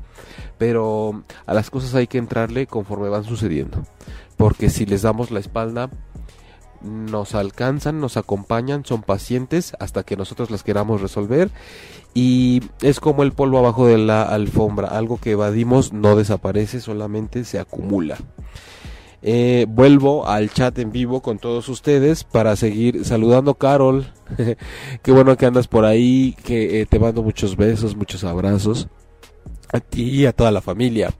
[0.57, 3.83] Pero a las cosas hay que entrarle conforme van sucediendo,
[4.37, 5.89] porque si les damos la espalda,
[6.85, 11.49] nos alcanzan, nos acompañan, son pacientes hasta que nosotros las queramos resolver
[12.13, 17.43] y es como el polvo abajo de la alfombra, algo que evadimos no desaparece, solamente
[17.43, 18.17] se acumula.
[19.27, 24.05] Eh, vuelvo al chat en vivo con todos ustedes para seguir saludando Carol.
[25.01, 28.87] Qué bueno que andas por ahí, que eh, te mando muchos besos, muchos abrazos
[29.73, 31.11] a ti y a toda la familia.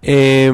[0.00, 0.52] Eh,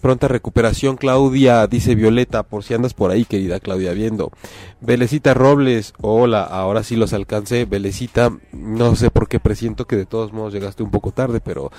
[0.00, 4.32] pronta recuperación, Claudia, dice Violeta, por si andas por ahí, querida Claudia, viendo.
[4.80, 7.64] Belecita Robles, hola, ahora sí los alcancé.
[7.64, 11.70] Belecita, no sé por qué presiento que de todos modos llegaste un poco tarde, pero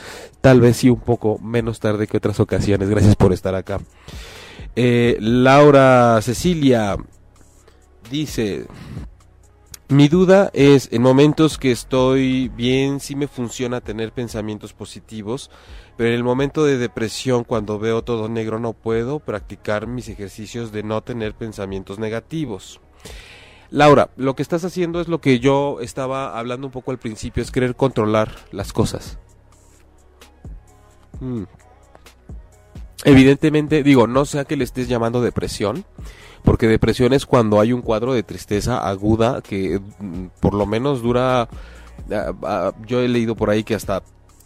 [0.41, 2.89] tal vez sí un poco menos tarde que otras ocasiones.
[2.89, 3.79] Gracias por estar acá.
[4.75, 6.97] Eh, Laura Cecilia
[8.11, 8.65] dice,
[9.89, 15.49] mi duda es, en momentos que estoy bien, sí me funciona tener pensamientos positivos,
[15.95, 20.71] pero en el momento de depresión, cuando veo todo negro, no puedo practicar mis ejercicios
[20.71, 22.81] de no tener pensamientos negativos.
[23.69, 27.41] Laura, lo que estás haciendo es lo que yo estaba hablando un poco al principio,
[27.41, 29.17] es querer controlar las cosas.
[31.19, 31.43] Hmm.
[33.03, 35.85] Evidentemente, digo, no sea que le estés llamando depresión,
[36.47, 41.01] porque depresión es cuando hay un cuadro de tristeza aguda que mm, por lo menos
[41.01, 44.01] dura, ah, ah, yo he leído por ahí que hasta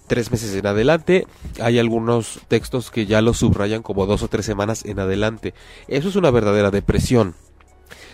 [0.08, 1.28] tres meses en adelante.
[1.62, 5.54] Hay algunos textos que ya lo subrayan como dos o tres semanas en adelante.
[5.88, 7.36] Eso es una verdadera depresión.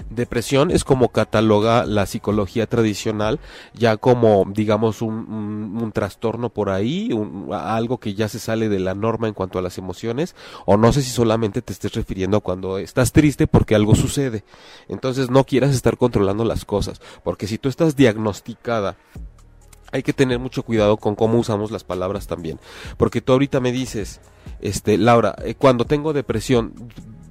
[0.10, 3.40] Depresión es como cataloga la psicología tradicional,
[3.74, 7.10] ya como, digamos, un, trastorno por ahí,
[7.52, 10.92] algo que ya se sale de la norma en cuanto a las emociones, o no
[10.92, 14.44] sé si solamente te estés refiriendo a cuando estás triste porque algo sucede.
[14.88, 18.98] Entonces no quieras estar controlando las cosas, porque si tú estás diagnosticada
[19.92, 22.60] hay que tener mucho cuidado con cómo usamos las palabras también.
[22.98, 24.20] Porque tú ahorita me dices,
[24.60, 26.74] este, Laura, eh, cuando tengo depresión,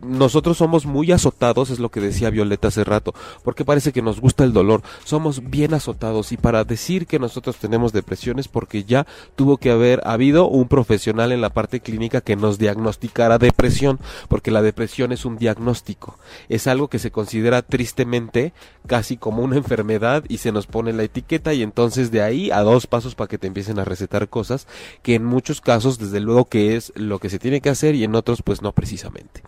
[0.07, 3.15] nosotros somos muy azotados, es lo que decía Violeta hace rato,
[3.45, 7.57] porque parece que nos gusta el dolor, somos bien azotados y para decir que nosotros
[7.57, 12.37] tenemos depresiones porque ya tuvo que haber habido un profesional en la parte clínica que
[12.37, 18.53] nos diagnosticara depresión, porque la depresión es un diagnóstico, es algo que se considera tristemente
[18.87, 22.61] casi como una enfermedad y se nos pone la etiqueta y entonces de ahí a
[22.61, 24.67] dos pasos para que te empiecen a recetar cosas
[25.03, 28.05] que en muchos casos desde luego que es lo que se tiene que hacer y
[28.05, 29.43] en otros pues no precisamente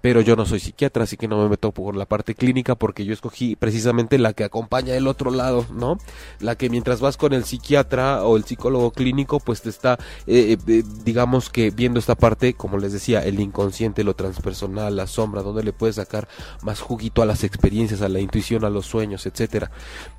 [0.00, 3.04] pero yo no soy psiquiatra, así que no me meto por la parte clínica porque
[3.04, 5.98] yo escogí precisamente la que acompaña el otro lado, ¿no?
[6.40, 10.56] La que mientras vas con el psiquiatra o el psicólogo clínico, pues te está, eh,
[10.66, 15.42] eh, digamos que viendo esta parte, como les decía, el inconsciente, lo transpersonal, la sombra,
[15.42, 16.28] donde le puedes sacar
[16.62, 19.70] más juguito a las experiencias, a la intuición, a los sueños, etcétera.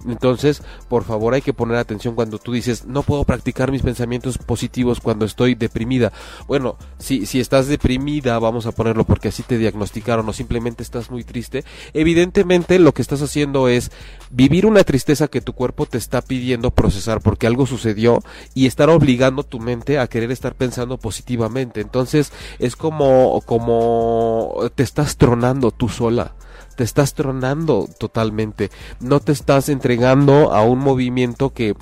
[0.05, 4.37] Entonces, por favor, hay que poner atención cuando tú dices, no puedo practicar mis pensamientos
[4.37, 6.11] positivos cuando estoy deprimida.
[6.47, 11.11] Bueno, si, si estás deprimida, vamos a ponerlo porque así te diagnosticaron o simplemente estás
[11.11, 13.91] muy triste, evidentemente lo que estás haciendo es
[14.31, 18.21] vivir una tristeza que tu cuerpo te está pidiendo procesar porque algo sucedió
[18.53, 21.81] y estar obligando tu mente a querer estar pensando positivamente.
[21.81, 26.33] Entonces es como, como te estás tronando tú sola
[26.75, 31.75] te estás tronando totalmente, no te estás entregando a un movimiento que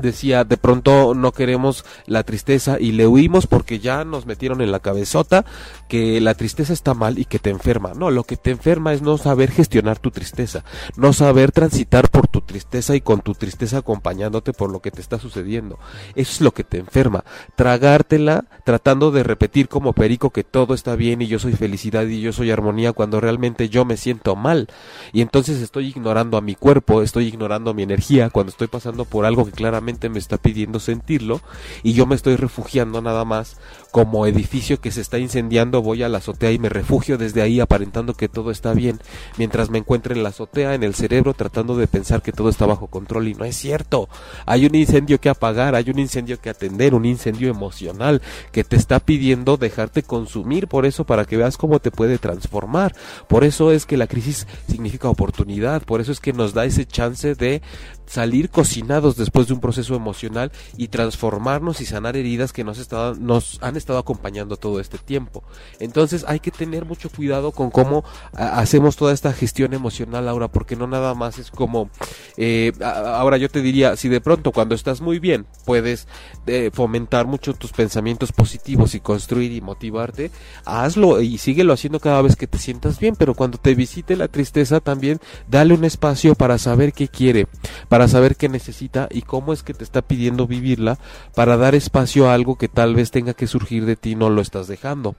[0.00, 4.72] decía de pronto no queremos la tristeza y le huimos porque ya nos metieron en
[4.72, 5.44] la cabezota
[5.88, 7.92] que la tristeza está mal y que te enferma.
[7.94, 10.64] No, lo que te enferma es no saber gestionar tu tristeza,
[10.96, 15.00] no saber transitar por tu tristeza y con tu tristeza acompañándote por lo que te
[15.00, 15.78] está sucediendo.
[16.14, 17.24] Eso es lo que te enferma.
[17.56, 22.20] Tragártela tratando de repetir como perico que todo está bien y yo soy felicidad y
[22.20, 24.68] yo soy armonía cuando realmente yo me siento mal.
[25.12, 29.26] Y entonces estoy ignorando a mi cuerpo, estoy ignorando mi energía cuando estoy pasando por
[29.26, 31.40] algo que claramente me está pidiendo sentirlo
[31.82, 33.56] y yo me estoy refugiando nada más
[33.92, 37.60] como edificio que se está incendiando voy a la azotea y me refugio desde ahí
[37.60, 38.98] aparentando que todo está bien
[39.38, 42.66] mientras me encuentro en la azotea en el cerebro tratando de pensar que todo está
[42.66, 44.08] bajo control y no es cierto.
[44.46, 48.74] Hay un incendio que apagar hay un incendio que atender un incendio emocional que te
[48.74, 52.96] está pidiendo dejarte consumir por eso para que veas cómo te puede transformar.
[53.28, 55.52] Por eso es que la crisis significa oportunidad
[55.86, 57.62] por eso es que nos da ese chance de
[58.06, 63.14] salir cocinados después de un proceso emocional y transformarnos y sanar heridas que nos, estado,
[63.14, 65.42] nos han estado acompañando todo este tiempo.
[65.78, 70.76] Entonces hay que tener mucho cuidado con cómo hacemos toda esta gestión emocional ahora, porque
[70.76, 71.90] no nada más es como,
[72.36, 76.06] eh, ahora yo te diría, si de pronto cuando estás muy bien puedes
[76.46, 80.30] eh, fomentar mucho tus pensamientos positivos y construir y motivarte,
[80.64, 84.28] hazlo y síguelo haciendo cada vez que te sientas bien, pero cuando te visite la
[84.28, 87.46] tristeza también dale un espacio para saber qué quiere,
[87.88, 90.98] para saber qué necesita y cómo es que te está pidiendo vivirla,
[91.34, 94.40] para dar espacio a algo que tal vez tenga que surgir de ti no lo
[94.40, 95.16] estás dejando.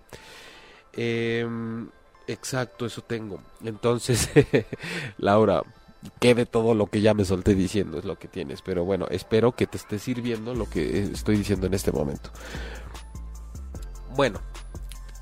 [0.94, 1.90] Em,
[2.28, 3.40] exacto, eso tengo.
[3.64, 4.30] Entonces,
[5.18, 5.64] Laura,
[6.20, 8.62] quede todo lo que ya me solté diciendo, es lo que tienes.
[8.62, 12.30] Pero bueno, espero que te esté sirviendo lo que estoy diciendo en este momento.
[14.16, 14.40] Bueno,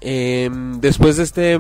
[0.02, 1.60] em, después de este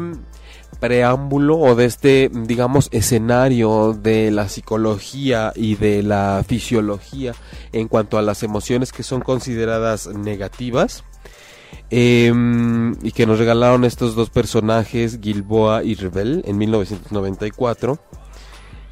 [0.81, 7.33] preámbulo o de este, digamos, escenario de la psicología y de la fisiología
[7.71, 11.03] en cuanto a las emociones que son consideradas negativas,
[11.91, 17.99] em, y que nos regalaron estos dos personajes, Gilboa y Rebel, en 1994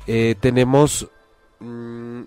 [0.08, 1.08] eh, tenemos
[1.60, 2.22] mm,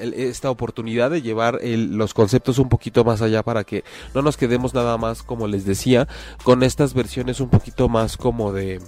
[0.00, 4.74] esta oportunidad de llevar los conceptos un poquito más allá para que no nos quedemos
[4.74, 6.08] nada más, como les decía,
[6.42, 8.80] con estas versiones un poquito más como de,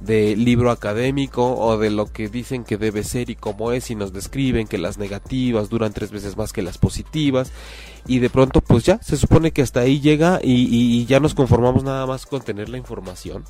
[0.00, 3.94] de libro académico o de lo que dicen que debe ser y cómo es y
[3.94, 7.50] nos describen que las negativas duran tres veces más que las positivas
[8.06, 11.84] y de pronto pues ya se supone que hasta ahí llega y, ya nos conformamos
[11.84, 13.44] nada más con tener la información.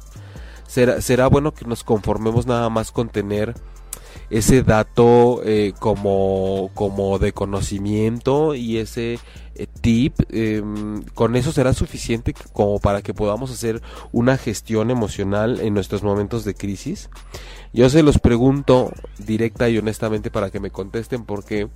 [0.67, 3.55] Será, será bueno que nos conformemos nada más con tener
[4.31, 9.19] ese dato eh, como, como de conocimiento y ese
[9.57, 15.61] eh, tip, em, con eso será suficiente como para que podamos hacer una gestión emocional
[15.61, 17.09] en nuestros momentos de crisis.
[17.73, 21.69] Yo se los pregunto directa y honestamente para que me contesten porque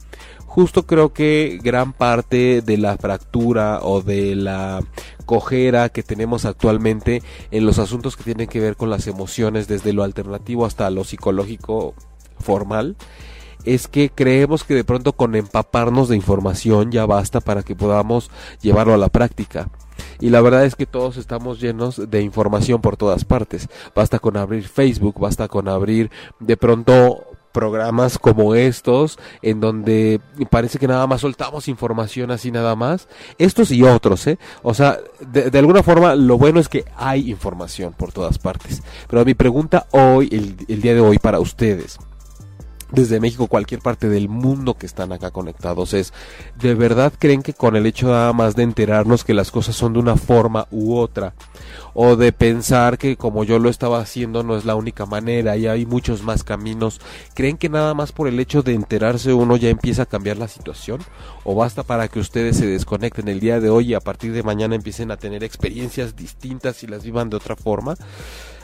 [0.46, 4.80] justo creo que gran parte de la fractura o de la
[5.26, 9.92] cojera que tenemos actualmente en los asuntos que tienen que ver con las emociones desde
[9.92, 11.94] lo alternativo hasta lo psicológico
[12.38, 12.96] formal
[13.64, 18.30] es que creemos que de pronto con empaparnos de información ya basta para que podamos
[18.60, 19.68] llevarlo a la práctica.
[20.20, 23.68] Y la verdad es que todos estamos llenos de información por todas partes.
[23.94, 30.78] Basta con abrir Facebook, basta con abrir de pronto programas como estos en donde parece
[30.78, 35.58] que nada más soltamos información así nada más estos y otros eh o sea de,
[35.58, 40.28] alguna forma lo bueno es que hay información por todas partes pero mi pregunta hoy
[40.68, 41.98] el día de hoy para ustedes
[42.90, 45.92] desde México, cualquier parte del mundo que están acá conectados.
[45.92, 46.12] Es,
[46.60, 49.92] ¿de verdad creen que con el hecho nada más de enterarnos que las cosas son
[49.92, 51.34] de una forma u otra?
[51.92, 55.66] O de pensar que como yo lo estaba haciendo no es la única manera y
[55.66, 57.00] hay muchos más caminos.
[57.34, 60.48] ¿Creen que nada más por el hecho de enterarse uno ya empieza a cambiar la
[60.48, 61.00] situación?
[61.44, 64.42] ¿O basta para que ustedes se desconecten el día de hoy y a partir de
[64.42, 67.96] mañana empiecen a tener experiencias distintas y las vivan de otra forma?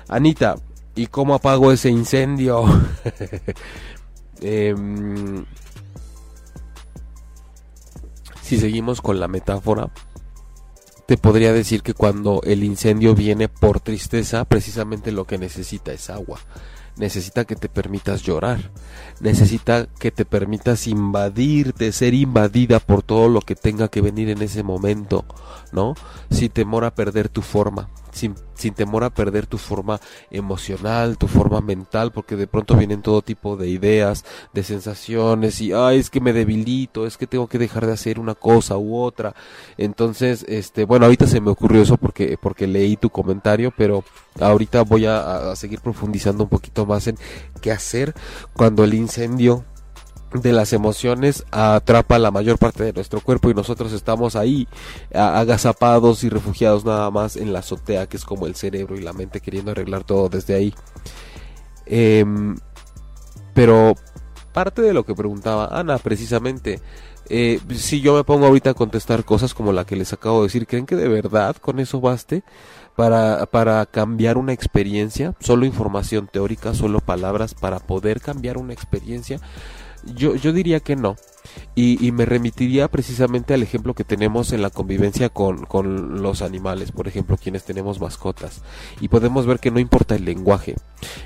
[0.08, 0.56] Anita,
[0.94, 2.64] ¿y cómo apago ese incendio?
[4.40, 5.44] Em,
[8.42, 9.90] si seguimos con la metáfora,
[11.06, 16.10] te podría decir que cuando el incendio viene por tristeza, precisamente lo que necesita es
[16.10, 16.40] agua.
[16.96, 18.70] Necesita que te permitas llorar.
[19.20, 24.42] Necesita que te permitas invadirte, ser invadida por todo lo que tenga que venir en
[24.42, 25.24] ese momento,
[25.72, 25.94] ¿no?
[26.30, 30.00] Sin temor a perder tu forma sin, sin temor a perder tu forma
[30.30, 35.72] emocional, tu forma mental, porque de pronto vienen todo tipo de ideas, de sensaciones y,
[35.72, 38.96] ay, es que me debilito, es que tengo que dejar de hacer una cosa u
[38.96, 39.34] otra.
[39.76, 44.04] Entonces, este, bueno, ahorita se me ocurrió eso porque, porque leí tu comentario, pero
[44.40, 47.16] ahorita voy a, a seguir profundizando un poquito más en
[47.60, 48.14] qué hacer
[48.54, 49.64] cuando el incendio
[50.34, 54.66] de las emociones atrapa la mayor parte de nuestro cuerpo y nosotros estamos ahí
[55.12, 59.12] agazapados y refugiados nada más en la azotea que es como el cerebro y la
[59.12, 60.74] mente queriendo arreglar todo desde ahí.
[61.86, 62.56] Em,
[63.54, 63.94] pero
[64.52, 66.80] parte de lo que preguntaba Ana precisamente,
[67.28, 70.48] eh, si yo me pongo ahorita a contestar cosas como la que les acabo de
[70.48, 72.42] decir, ¿creen que de verdad con eso baste?
[72.96, 79.40] Para, para cambiar una experiencia, solo información teórica, solo palabras para poder cambiar una experiencia.
[80.14, 81.16] Yo, yo diría que no.
[81.74, 86.40] Y, y, me remitiría precisamente al ejemplo que tenemos en la convivencia con, con, los
[86.40, 88.62] animales, por ejemplo, quienes tenemos mascotas.
[89.00, 90.76] Y podemos ver que no importa el lenguaje.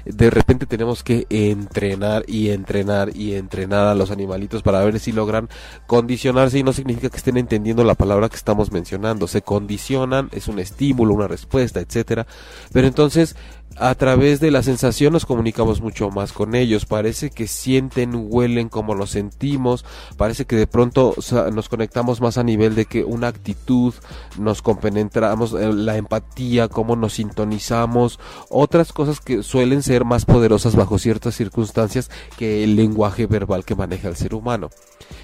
[0.05, 5.13] De repente tenemos que entrenar y entrenar y entrenar a los animalitos para ver si
[5.13, 5.49] logran
[5.87, 9.29] condicionarse y no significa que estén entendiendo la palabra que estamos mencionando.
[9.29, 12.27] Se condicionan, es un estímulo, una respuesta, etcétera.
[12.73, 13.37] Pero entonces
[13.81, 16.85] a través de la sensación nos comunicamos mucho más con ellos.
[16.85, 19.85] Parece que sienten, huelen como lo sentimos.
[20.16, 21.14] Parece que de pronto
[21.53, 23.95] nos conectamos más a nivel de que una actitud,
[24.39, 28.18] nos compenetramos, eh, la empatía, cómo nos sintonizamos.
[28.51, 33.74] Otras cosas que suelen ser más poderosas bajo ciertas circunstancias que el lenguaje verbal que
[33.74, 34.70] maneja el ser humano.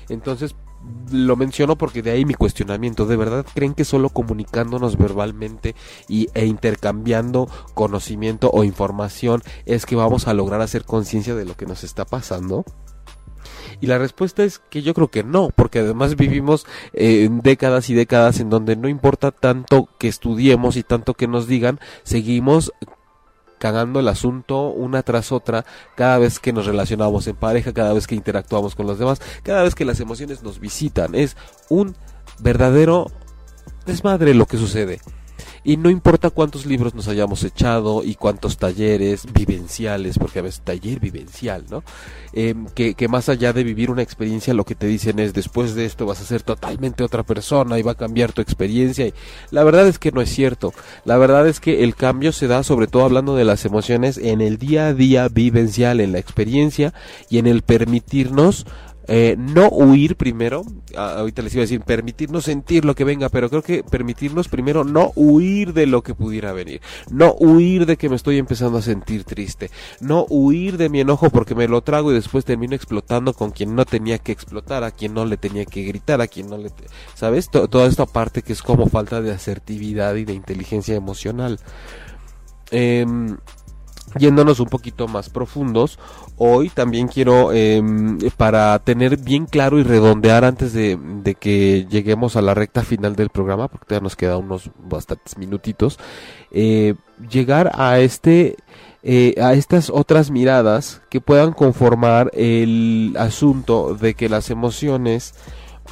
[0.08, 0.54] Entonces,
[1.10, 3.06] lo menciono porque de ahí mi cuestionamiento.
[3.06, 5.74] ¿De verdad creen que solo comunicándonos verbalmente
[6.08, 11.56] y, e intercambiando conocimiento o información es que vamos a lograr hacer conciencia de lo
[11.56, 12.64] que nos está pasando?
[13.80, 17.94] Y la respuesta es que yo creo que no, porque además vivimos eh, décadas y
[17.94, 22.72] décadas en donde no importa tanto que estudiemos y tanto que nos digan, seguimos
[23.58, 25.64] cagando el asunto una tras otra
[25.96, 29.62] cada vez que nos relacionamos en pareja, cada vez que interactuamos con los demás, cada
[29.62, 31.14] vez que las emociones nos visitan.
[31.14, 31.36] Es
[31.70, 31.96] un
[32.40, 33.10] verdadero
[33.86, 35.00] desmadre lo que sucede.
[35.64, 40.60] Y no importa cuántos libros nos hayamos echado y cuántos talleres vivenciales, porque a veces
[40.60, 41.82] taller vivencial, ¿no?
[42.34, 45.74] Em, que, que, más allá de vivir una experiencia, lo que te dicen es después
[45.74, 49.06] de esto vas a ser totalmente otra persona y va a cambiar tu experiencia.
[49.06, 49.14] Y
[49.50, 50.74] la verdad es que no es cierto.
[51.04, 54.40] La verdad es que el cambio se da, sobre todo hablando de las emociones, en
[54.40, 56.92] el día a día vivencial, en la experiencia
[57.30, 58.66] y en el permitirnos
[59.06, 60.64] eh, no huir primero,
[60.96, 64.84] ahorita les iba a decir, permitirnos sentir lo que venga, pero creo que permitirnos primero
[64.84, 66.80] no huir de lo que pudiera venir,
[67.10, 71.30] no huir de que me estoy empezando a sentir triste, no huir de mi enojo
[71.30, 74.90] porque me lo trago y después termino explotando con quien no tenía que explotar, a
[74.90, 76.70] quien no le tenía que gritar, a quien no le...
[77.14, 77.50] ¿Sabes?
[77.50, 81.60] toda esta parte que es como falta de asertividad y de inteligencia emocional.
[82.70, 83.06] Eh,
[84.18, 85.98] yéndonos un poquito más profundos,
[86.36, 90.98] hoy también quiero, em, para tener bien claro y redondear antes de,
[91.38, 95.98] que lleguemos a la recta final del programa, porque ya nos queda unos bastantes minutitos,
[96.50, 96.94] eh,
[97.30, 98.56] llegar a este...
[99.06, 105.34] Eh, a estas otras miradas que puedan conformar el asunto de que las emociones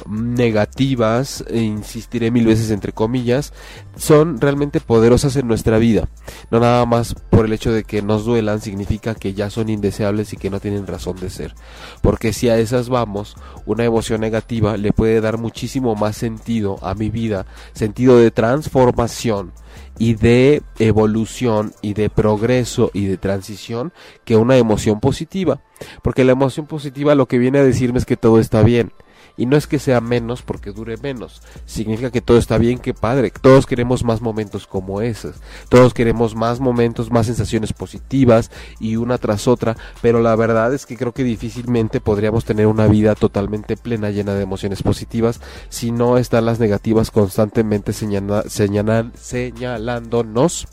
[0.07, 3.53] negativas, e insistiré mil veces entre comillas,
[3.95, 6.09] son realmente poderosas en nuestra vida.
[6.51, 10.33] No nada más por el hecho de que nos duelan significa que ya son indeseables
[10.33, 11.55] y que no tienen razón de ser.
[12.01, 13.35] Porque si a esas vamos,
[13.65, 19.53] una emoción negativa le puede dar muchísimo más sentido a mi vida, sentido de transformación
[19.97, 23.93] y de evolución y de progreso y de transición
[24.25, 25.61] que una emoción positiva.
[26.01, 28.91] Porque la emoción positiva lo que viene a decirme es que todo está bien
[29.35, 31.41] y no es que sea menos porque dure menos.
[31.65, 33.31] Significa que todo está bien, que padre.
[33.41, 35.35] Todos queremos más momentos como esos.
[35.69, 39.75] Todos queremos más momentos, más sensaciones positivas y una tras otra.
[40.01, 44.35] Pero la verdad es que creo que difícilmente podríamos tener una vida totalmente plena, llena
[44.35, 50.67] de emociones positivas, si no están las negativas constantemente señalándonos.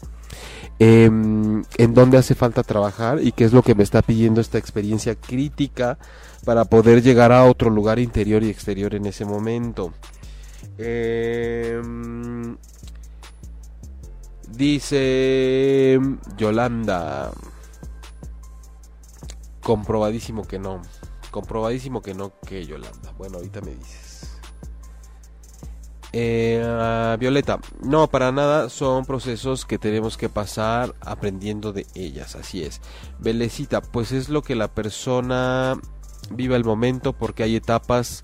[0.83, 4.57] Em, en dónde hace falta trabajar y qué es lo que me está pidiendo esta
[4.57, 5.99] experiencia crítica
[6.45, 9.93] para poder llegar a otro lugar interior y exterior en ese momento.
[10.79, 12.57] Em,
[14.49, 15.99] dice
[16.37, 17.31] Yolanda.
[19.63, 20.83] Comprobadísimo que no.
[21.31, 23.13] Comprobadísimo que no, que Yolanda.
[23.19, 24.11] Bueno, ahorita me dices.
[26.13, 32.65] Eh, Violeta, no, para nada, son procesos que tenemos que pasar aprendiendo de ellas, así
[32.65, 32.81] es.
[33.21, 35.79] Belecita, pues es lo que la persona
[36.31, 38.23] viva el momento porque hay etapas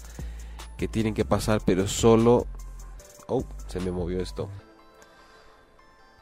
[0.76, 2.46] que tienen que pasar, pero solo...
[3.28, 4.48] Oh, se me movió esto.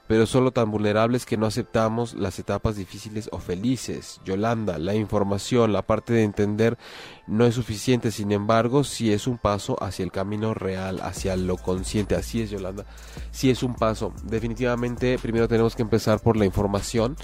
[0.06, 4.20] Pero solo tan vulnerables que no aceptamos las etapas difíciles o felices.
[4.24, 6.76] Yolanda, la información, la parte de entender
[7.26, 11.56] no es suficiente, sin embargo, si es un paso hacia el camino real, hacia lo
[11.56, 12.16] consciente.
[12.16, 12.84] Así es, Yolanda.
[13.30, 14.12] Si es un paso.
[14.24, 17.16] Definitivamente, primero tenemos que empezar por la información.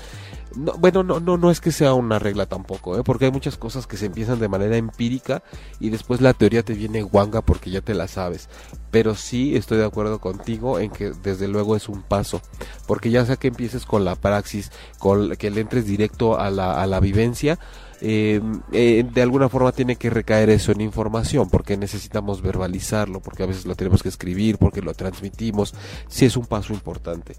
[0.57, 3.03] No, bueno, no, no, no es que sea una regla tampoco, ¿eh?
[3.05, 5.43] porque hay muchas cosas que se empiezan de manera empírica
[5.79, 8.49] y después la teoría te viene guanga porque ya te la sabes.
[8.91, 12.43] Pero sí estoy de acuerdo contigo en que desde luego es un paso,
[12.87, 16.83] porque ya sea que empieces con la praxis, con que le entres directo a la,
[16.83, 17.59] a la vivencia,
[18.01, 18.41] eh,
[18.73, 23.47] eh, de alguna forma tiene que recaer eso en información, porque necesitamos verbalizarlo, porque a
[23.47, 25.75] veces lo tenemos que escribir, porque lo transmitimos,
[26.09, 27.37] sí es un paso importante.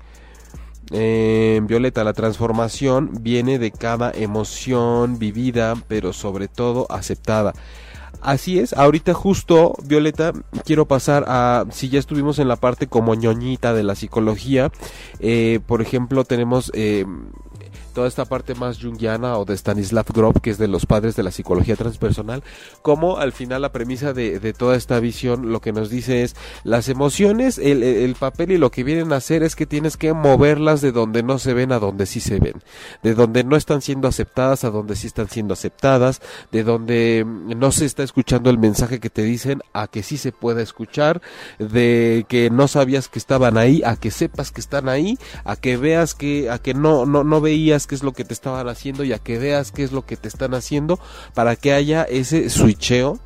[0.91, 7.53] Eh, Violeta, la transformación viene de cada emoción vivida, pero sobre todo aceptada.
[8.21, 10.33] Así es, ahorita justo, Violeta,
[10.65, 14.71] quiero pasar a, si ya estuvimos en la parte como ñoñita de la psicología,
[15.65, 16.71] por ejemplo, tenemos
[17.91, 21.23] toda esta parte más jungiana o de Stanislav Grof, que es de los padres de
[21.23, 22.43] la psicología transpersonal,
[22.81, 26.35] como al final la premisa de, de toda esta visión lo que nos dice es
[26.63, 30.13] las emociones, el, el, papel y lo que vienen a hacer es que tienes que
[30.13, 32.61] moverlas de donde no se ven a donde sí se ven,
[33.03, 36.21] de donde no están siendo aceptadas a donde sí están siendo aceptadas,
[36.51, 40.31] de donde no se está escuchando el mensaje que te dicen a que sí se
[40.31, 41.21] pueda escuchar,
[41.59, 45.77] de que no sabías que estaban ahí a que sepas que están ahí, a que
[45.77, 49.03] veas que a que no no no veías qué es lo que te estaban haciendo
[49.03, 50.99] y a que veas qué es lo que te están haciendo
[51.33, 53.19] para que haya ese switcheo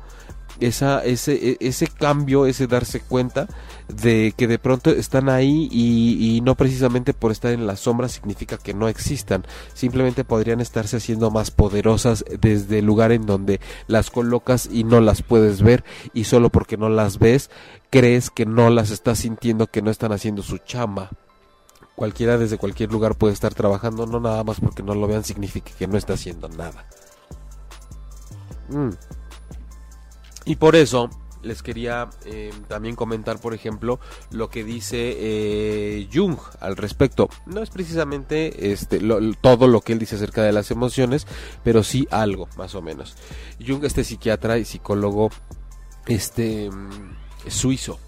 [0.60, 3.46] esa, ese, e, ese cambio, ese darse cuenta
[3.88, 8.58] de que de pronto están ahí y, no precisamente por estar en la sombra significa
[8.58, 9.44] que no existan,
[9.74, 15.00] simplemente podrían estarse haciendo más poderosas desde el lugar en donde las colocas y no
[15.00, 17.50] las puedes ver y solo porque no las ves
[17.90, 21.10] crees que no las estás sintiendo, que no están haciendo su chamba
[21.96, 25.72] cualquiera desde cualquier lugar puede estar trabajando, no nada más porque no lo vean significa
[25.76, 26.86] que no está haciendo nada.
[28.68, 28.90] Mm.
[30.44, 31.10] Y por eso
[31.42, 37.28] les quería eh, también comentar, por ejemplo, lo que dice eh, Jung al respecto.
[37.46, 39.00] No es precisamente este,
[39.40, 41.26] todo lo que él dice acerca de las emociones,
[41.64, 43.16] pero sí algo, más o menos.
[43.64, 45.30] Jung, este psiquiatra y psicólogo
[46.06, 47.98] este, mm, suizo,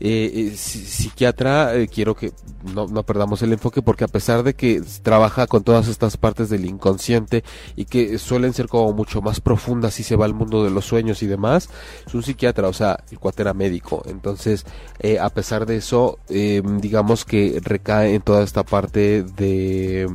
[0.00, 2.32] eh, eh psiquiatra, eh, quiero que
[2.74, 6.48] no, no, perdamos el enfoque porque a pesar de que trabaja con todas estas partes
[6.48, 7.44] del inconsciente
[7.76, 10.86] y que suelen ser como mucho más profundas si se va al mundo de los
[10.86, 11.68] sueños y demás,
[12.06, 14.02] es un psiquiatra, o sea, el cuate era médico.
[14.06, 14.64] Entonces,
[14.98, 20.08] eh, a pesar de eso, digamos que recae en toda esta parte de,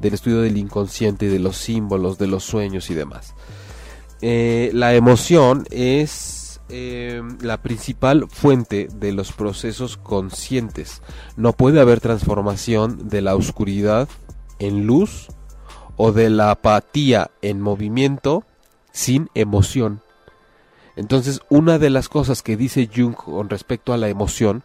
[0.00, 3.34] del estudio del inconsciente, de los símbolos, de los sueños y demás.
[4.20, 11.02] la emoción es eh, la principal fuente de los procesos conscientes.
[11.36, 14.08] No puede haber transformación de la oscuridad
[14.58, 15.28] en luz
[15.96, 18.44] o de la apatía en movimiento
[18.92, 20.00] sin emoción.
[20.96, 24.62] Entonces, una de las cosas que dice Jung con respecto a la emoción,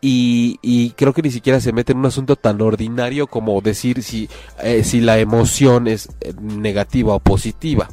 [0.00, 4.28] y, creo que ni siquiera se mete en un asunto tan ordinario como decir si,
[4.62, 7.88] eh, si la emoción es eh, negativa o positiva.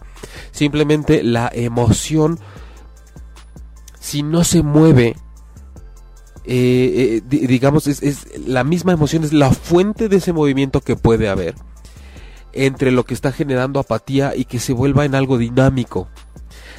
[0.52, 2.40] Simplemente la emoción
[4.02, 5.16] si no se mueve,
[6.44, 10.96] eh, eh, digamos, es, es, la misma emoción, es la fuente de ese movimiento que
[10.96, 11.56] puede haber
[12.52, 16.10] entre lo que está generando apatía y que se vuelva en algo dinámico.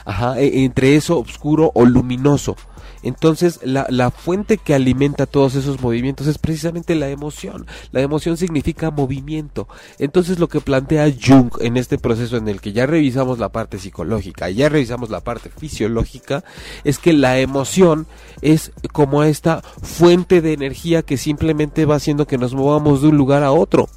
[0.04, 2.56] Ajá, e, entre eso oscuro o luminoso.
[3.02, 7.66] Entonces, la, la, fuente que alimenta todos esos movimientos es precisamente la emoción.
[7.90, 9.68] La emoción significa movimiento.
[9.98, 13.78] Entonces, lo que plantea Jung en este proceso en el que ya revisamos la parte
[13.78, 16.44] psicológica, ya revisamos la parte fisiológica,
[16.84, 18.06] es que la emoción
[18.40, 23.16] es como esta fuente de energía que simplemente va haciendo que nos movamos de un
[23.16, 23.88] lugar a otro.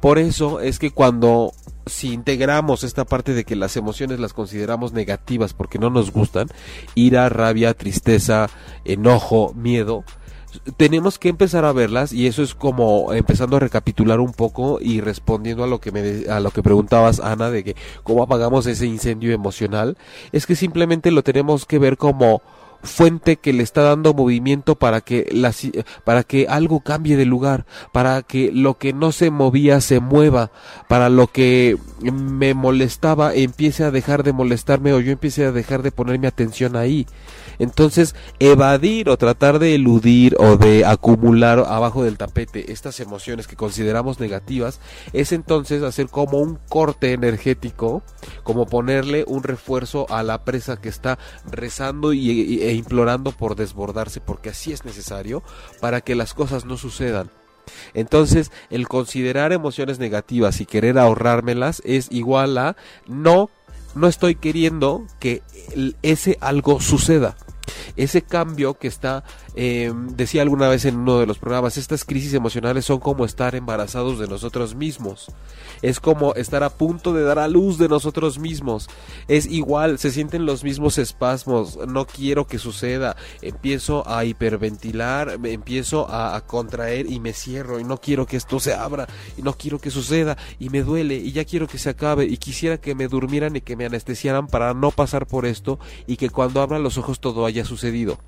[0.00, 1.52] Por eso es que cuando
[1.86, 6.48] si integramos esta parte de que las emociones las consideramos negativas porque no nos gustan,
[6.94, 8.48] ira, rabia, tristeza,
[8.84, 10.04] enojo, miedo,
[10.76, 15.00] tenemos que empezar a verlas y eso es como empezando a recapitular un poco y
[15.00, 18.86] respondiendo a lo que me a lo que preguntabas Ana de que cómo apagamos ese
[18.86, 19.96] incendio emocional,
[20.30, 22.42] es que simplemente lo tenemos que ver como
[22.82, 25.52] fuente que le está dando movimiento para que, la,
[26.04, 30.50] para que algo cambie de lugar, para que lo que no se movía se mueva,
[30.88, 35.82] para lo que me molestaba empiece a dejar de molestarme o yo empiece a dejar
[35.82, 37.06] de poner mi atención ahí.
[37.58, 43.56] Entonces, evadir o tratar de eludir o de acumular abajo del tapete estas emociones que
[43.56, 44.80] consideramos negativas
[45.12, 48.02] es entonces hacer como un corte energético,
[48.42, 51.18] como ponerle un refuerzo a la presa que está
[51.50, 55.42] rezando y, e implorando por desbordarse, porque así es necesario
[55.80, 57.30] para que las cosas no sucedan.
[57.92, 63.50] Entonces, el considerar emociones negativas y querer ahorrármelas es igual a no
[63.94, 65.42] no estoy queriendo que
[66.00, 67.36] ese algo suceda.
[67.94, 69.22] Ese cambio que está,
[69.54, 73.54] eh, decía alguna vez en uno de los programas, estas crisis emocionales son como estar
[73.54, 75.26] embarazados de nosotros mismos.
[75.82, 78.88] Es como estar a punto de dar a luz de nosotros mismos.
[79.28, 81.78] Es igual, se sienten los mismos espasmos.
[81.88, 83.16] No quiero que suceda.
[83.40, 88.60] Empiezo a hiperventilar, empiezo a, a contraer y me cierro y no quiero que esto
[88.60, 91.90] se abra y no quiero que suceda y me duele y ya quiero que se
[91.90, 95.78] acabe y quisiera que me durmieran y que me anestesiaran para no pasar por esto
[96.06, 98.18] y que cuando abra los ojos todo haya sucedido.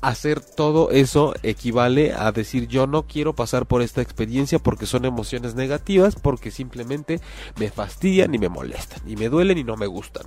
[0.00, 5.04] Hacer todo eso equivale a decir yo no quiero pasar por esta experiencia porque son
[5.04, 7.20] emociones negativas, porque simplemente
[7.58, 10.24] me fastidian y me molestan, y me duelen y no me gustan.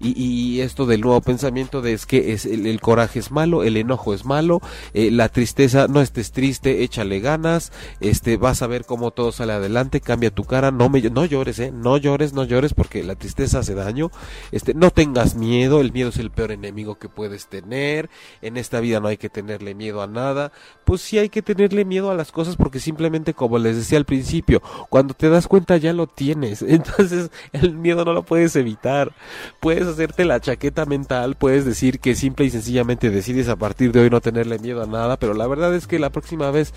[0.00, 4.14] Y, esto del nuevo pensamiento de es que es el, coraje es malo, el enojo
[4.14, 4.60] es malo,
[4.94, 9.52] eh, la tristeza, no estés triste, échale ganas, este, vas a ver cómo todo sale
[9.52, 13.16] adelante, cambia tu cara, no me, no llores, eh, no llores, no llores porque la
[13.16, 14.10] tristeza hace daño,
[14.52, 18.08] este, no tengas miedo, el miedo es el peor enemigo que puedes tener,
[18.42, 20.52] en esta vida no hay que tenerle miedo a nada,
[20.84, 24.04] pues sí hay que tenerle miedo a las cosas porque simplemente como les decía al
[24.04, 29.12] principio, cuando te das cuenta ya lo tienes, entonces el miedo no lo puedes evitar,
[29.60, 34.00] puedes hacerte la chaqueta mental, puedes decir que simple y sencillamente decides a partir de
[34.00, 36.72] hoy no tenerle miedo a nada, pero la verdad es que la próxima vez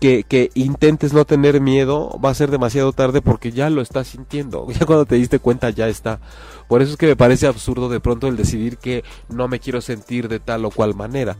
[0.00, 4.08] que, que, intentes no tener miedo va a ser demasiado tarde porque ya lo estás
[4.08, 4.66] sintiendo.
[4.74, 6.20] Ya cuando te diste cuenta ya está.
[6.68, 9.80] Por eso es que me parece absurdo de pronto el decidir que no me quiero
[9.80, 11.36] sentir de tal o cual manera.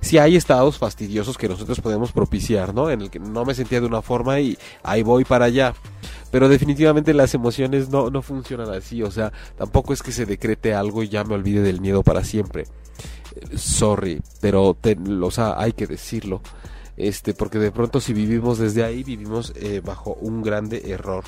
[0.00, 2.90] Si hay estados fastidiosos que nosotros podemos propiciar, ¿no?
[2.90, 5.74] En el que no me sentía de una forma y ahí voy para allá.
[6.30, 9.02] Pero definitivamente las emociones no, no funcionan así.
[9.02, 12.24] O sea, tampoco es que se decrete algo y ya me olvide del miedo para
[12.24, 12.64] siempre.
[13.54, 14.76] Sorry, pero
[15.22, 16.42] o sea, hay que decirlo
[16.98, 21.22] este porque de pronto si vivimos desde ahí vivimos eh, bajo un grande error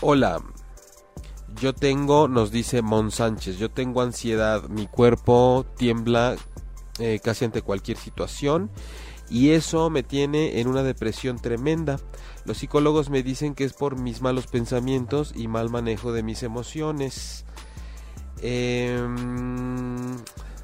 [0.00, 0.42] hola
[1.56, 6.36] yo tengo nos dice Mon Sánchez yo tengo ansiedad mi cuerpo tiembla
[6.98, 8.70] eh, casi ante cualquier situación
[9.28, 11.98] y eso me tiene en una depresión tremenda
[12.44, 16.42] los psicólogos me dicen que es por mis malos pensamientos y mal manejo de mis
[16.42, 17.44] emociones
[18.42, 18.98] eh,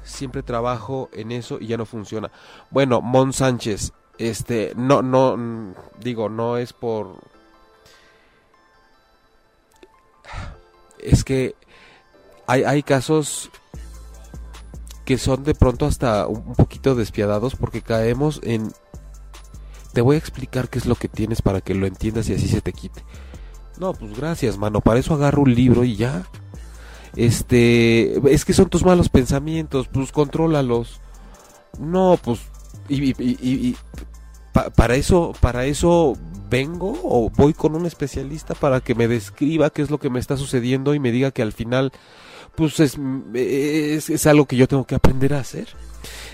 [0.07, 2.31] siempre trabajo en eso y ya no funciona.
[2.71, 7.17] Bueno, Mon Sánchez, este, no, no, digo, no es por...
[11.07, 11.55] Es que
[12.45, 13.49] hay, hay casos
[15.05, 18.71] que son de pronto hasta un poquito despiadados porque caemos en...
[19.93, 22.47] Te voy a explicar qué es lo que tienes para que lo entiendas y así
[22.47, 23.03] se te quite.
[23.79, 24.81] No, pues gracias, mano.
[24.81, 26.25] Para eso agarro un libro y ya
[27.17, 31.01] este, es que son tus malos pensamientos, pues contrólalos.
[31.79, 32.41] No, pues,
[32.89, 33.75] y,
[34.75, 36.15] para eso, para eso
[36.49, 40.19] vengo o voy con un especialista para que me describa qué es lo que me
[40.19, 41.91] está sucediendo y me diga que al final,
[42.55, 42.97] pues es,
[44.09, 45.67] es algo que yo tengo que aprender a hacer.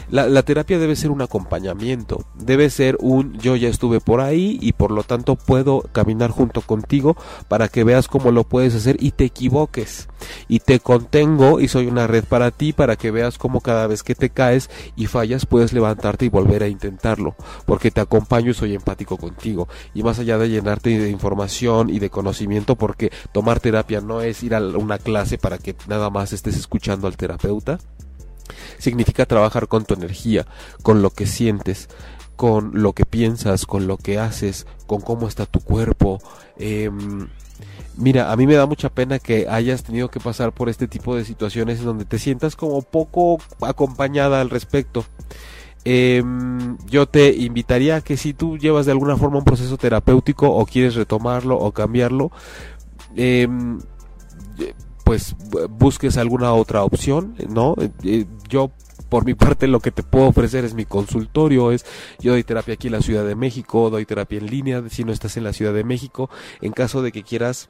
[0.09, 4.73] La, terapia debe ser un acompañamiento, debe ser un yo ya estuve por ahí y
[4.73, 7.15] por lo tanto puedo caminar junto contigo
[7.47, 10.09] para que veas cómo lo puedes hacer y te equivoques.
[10.47, 14.03] Y te contengo y soy una red para ti para que veas cómo cada vez
[14.03, 17.35] que te caes y fallas puedes levantarte y volver a intentarlo.
[17.65, 19.67] Porque te acompaño y soy empático contigo.
[19.93, 24.43] Y más allá de llenarte de información y de conocimiento, porque tomar terapia no es
[24.43, 27.79] ir a una clase para que nada más estés escuchando al terapeuta
[28.77, 30.45] Significa trabajar con tu energía,
[30.81, 31.89] con lo que sientes,
[32.35, 36.19] con lo que piensas, con lo que haces, con cómo está tu cuerpo.
[36.57, 37.27] Em,
[37.95, 41.15] mira, a mí me da mucha pena que hayas tenido que pasar por este tipo
[41.15, 45.05] de situaciones en donde te sientas como poco acompañada al respecto.
[45.85, 50.49] Em, yo te invitaría a que si tú llevas de alguna forma un proceso terapéutico
[50.49, 52.31] o quieres retomarlo o cambiarlo,
[53.15, 53.47] eh,
[55.03, 55.35] pues
[55.69, 57.75] busques alguna otra opción, ¿no?
[58.03, 58.71] Eh, yo
[59.09, 61.85] por mi parte lo que te puedo ofrecer es mi consultorio, es
[62.19, 65.11] yo doy terapia aquí en la Ciudad de México, doy terapia en línea si no
[65.11, 66.29] estás en la Ciudad de México,
[66.61, 67.69] en caso de que quieras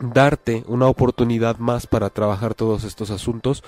[0.00, 3.62] darte una oportunidad más para trabajar todos estos asuntos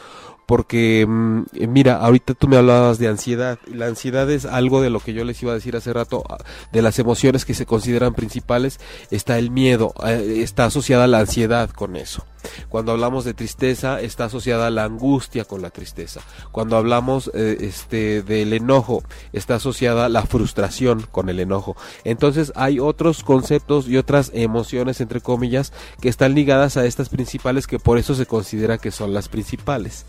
[0.53, 4.90] porque mm, eh, mira, ahorita tú me hablabas de ansiedad la ansiedad es algo de
[4.90, 6.36] lo que yo les iba a decir hace rato, ah,
[6.72, 8.78] de las emociones que se consideran principales,
[9.11, 12.26] está el miedo, eh, está asociada la ansiedad con eso.
[12.68, 16.20] Cuando hablamos de tristeza, está asociada la angustia con la tristeza.
[16.50, 21.76] Cuando hablamos eh, este del enojo, está asociada la frustración con el enojo.
[22.05, 27.66] Entonces hay otros conceptos y otras emociones entre comillas que están ligadas a estas principales
[27.66, 30.05] que por eso se considera que son las principales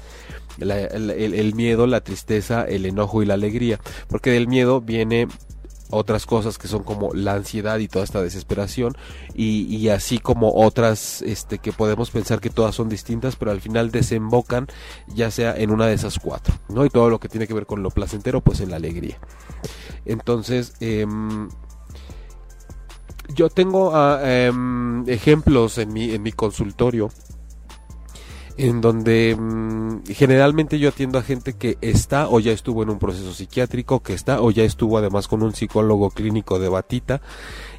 [0.60, 5.28] el, miedo, la tristeza, el enojo y la alegría, porque del miedo viene
[5.94, 8.96] otras cosas que son como la ansiedad y toda esta desesperación.
[9.36, 13.92] Y, así como otras este que podemos pensar que todas son distintas pero al final
[13.92, 14.68] desembocan
[15.08, 17.66] ya sea en una de esas cuatro no y todo lo que tiene que ver
[17.66, 19.20] con lo placentero pues en la alegría.
[20.06, 21.50] Entonces em,
[23.36, 27.12] yo tengo ah, em, ejemplos en mi en mi consultorio
[28.58, 32.99] en donde mm, generalmente yo atiendo a gente que está o ya estuvo en un
[32.99, 37.22] proceso psiquiátrico, que está o ya estuvo además con un psicólogo clínico de batita.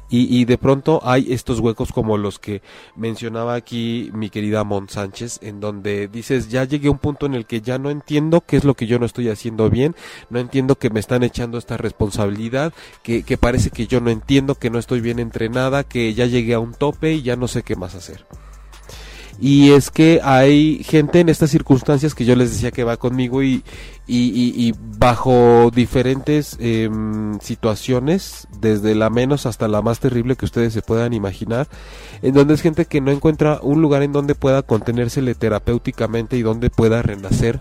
[0.07, 2.61] Y, de pronto hay estos huecos como los que
[2.95, 7.33] mencionaba aquí mi querida Mon Sánchez, en donde dices, ya llegué a un punto en
[7.33, 9.95] el que ya no entiendo qué es lo que yo no estoy haciendo bien,
[10.29, 12.71] no entiendo que me están echando esta responsabilidad,
[13.01, 16.59] que parece que yo no entiendo, que no estoy bien entrenada, que ya llegué a
[16.59, 18.25] un tope y ya no sé qué más hacer
[19.39, 23.43] y es que hay gente en estas circunstancias que yo les decía que va conmigo
[23.43, 23.63] y,
[24.07, 30.81] y, bajo diferentes em, situaciones, desde la menos hasta la más terrible que ustedes se
[30.81, 31.67] puedan imaginar,
[32.21, 36.41] en donde es gente que no encuentra un lugar en donde pueda contenérsele terapéuticamente y
[36.41, 37.59] donde pueda renacer.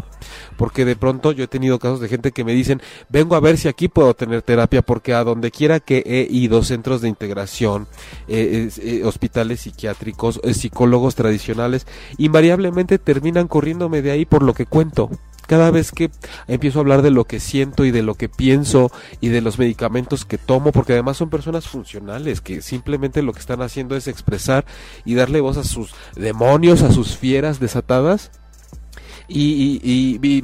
[0.56, 3.58] Porque de pronto yo he tenido casos de gente que me dicen, vengo a ver
[3.58, 7.88] si aquí puedo tener terapia, porque a donde quiera que he ido, centros de integración,
[8.28, 11.86] eh, eh, hospitales psiquiátricos, eh, psicólogos tradicionales,
[12.18, 15.10] invariablemente terminan corriéndome de ahí por lo que cuento
[15.46, 16.10] cada vez que
[16.46, 18.90] empiezo a hablar de lo que siento y de lo que pienso
[19.20, 23.40] y de los medicamentos que tomo, porque además son personas funcionales que simplemente lo que
[23.40, 24.64] están haciendo es expresar
[25.04, 28.30] y darle voz a sus demonios, a sus fieras desatadas
[29.28, 30.42] y,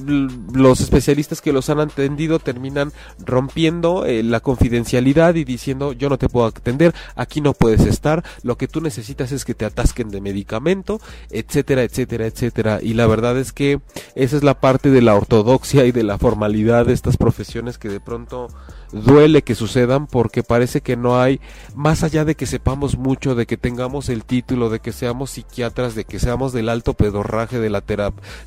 [0.52, 2.92] los especialistas que los han atendido terminan
[3.24, 8.24] rompiendo eh, la confidencialidad y diciendo yo no te puedo atender, aquí no puedes estar,
[8.42, 11.00] lo que tú necesitas es que te atasquen de medicamento,
[11.30, 12.78] etcétera, etcétera, etcétera.
[12.82, 13.80] Y la verdad es que
[14.14, 17.88] esa es la parte de la ortodoxia y de la formalidad de estas profesiones que
[17.88, 18.48] de pronto
[18.92, 21.40] duele que sucedan porque parece que no hay,
[21.74, 25.94] más allá de que sepamos mucho, de que tengamos el título, de que seamos psiquiatras,
[25.94, 27.80] de que seamos del alto pedorraje de la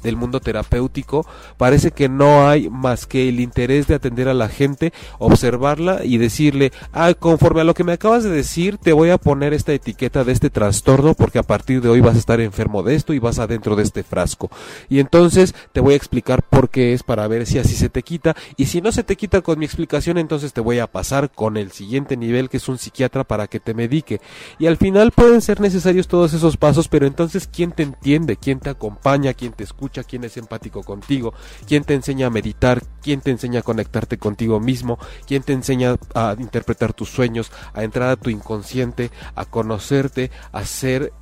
[0.01, 1.25] del mundo terapéutico,
[1.57, 6.17] parece que no hay más que el interés de atender a la gente, observarla y
[6.17, 9.73] decirle, ah, conforme a lo que me acabas de decir, te voy a poner esta
[9.73, 13.13] etiqueta de este trastorno porque a partir de hoy vas a estar enfermo de esto
[13.13, 14.49] y vas adentro de este frasco.
[14.89, 18.03] Y entonces te voy a explicar por qué es para ver si así se te
[18.03, 20.88] quita y si no se te quita con mi explicación, entonces entonces te voy a
[20.88, 24.19] pasar con el siguiente nivel que es un psiquiatra para que te medique.
[24.57, 28.36] Y al final pueden ser necesarios todos esos pasos, pero entonces ¿quién te entiende?
[28.36, 29.36] ¿Quién te acompaña?
[29.36, 30.03] ¿Quién te escucha?
[30.03, 31.36] ¿Quién es empático contigo?
[31.67, 32.81] ¿Quién te enseña a meditar?
[33.03, 34.97] ¿Quién te enseña a conectarte contigo mismo?
[35.27, 37.51] ¿Quién te enseña a interpretar tus sueños?
[37.73, 41.13] A entrar a tu inconsciente, a conocerte, a ser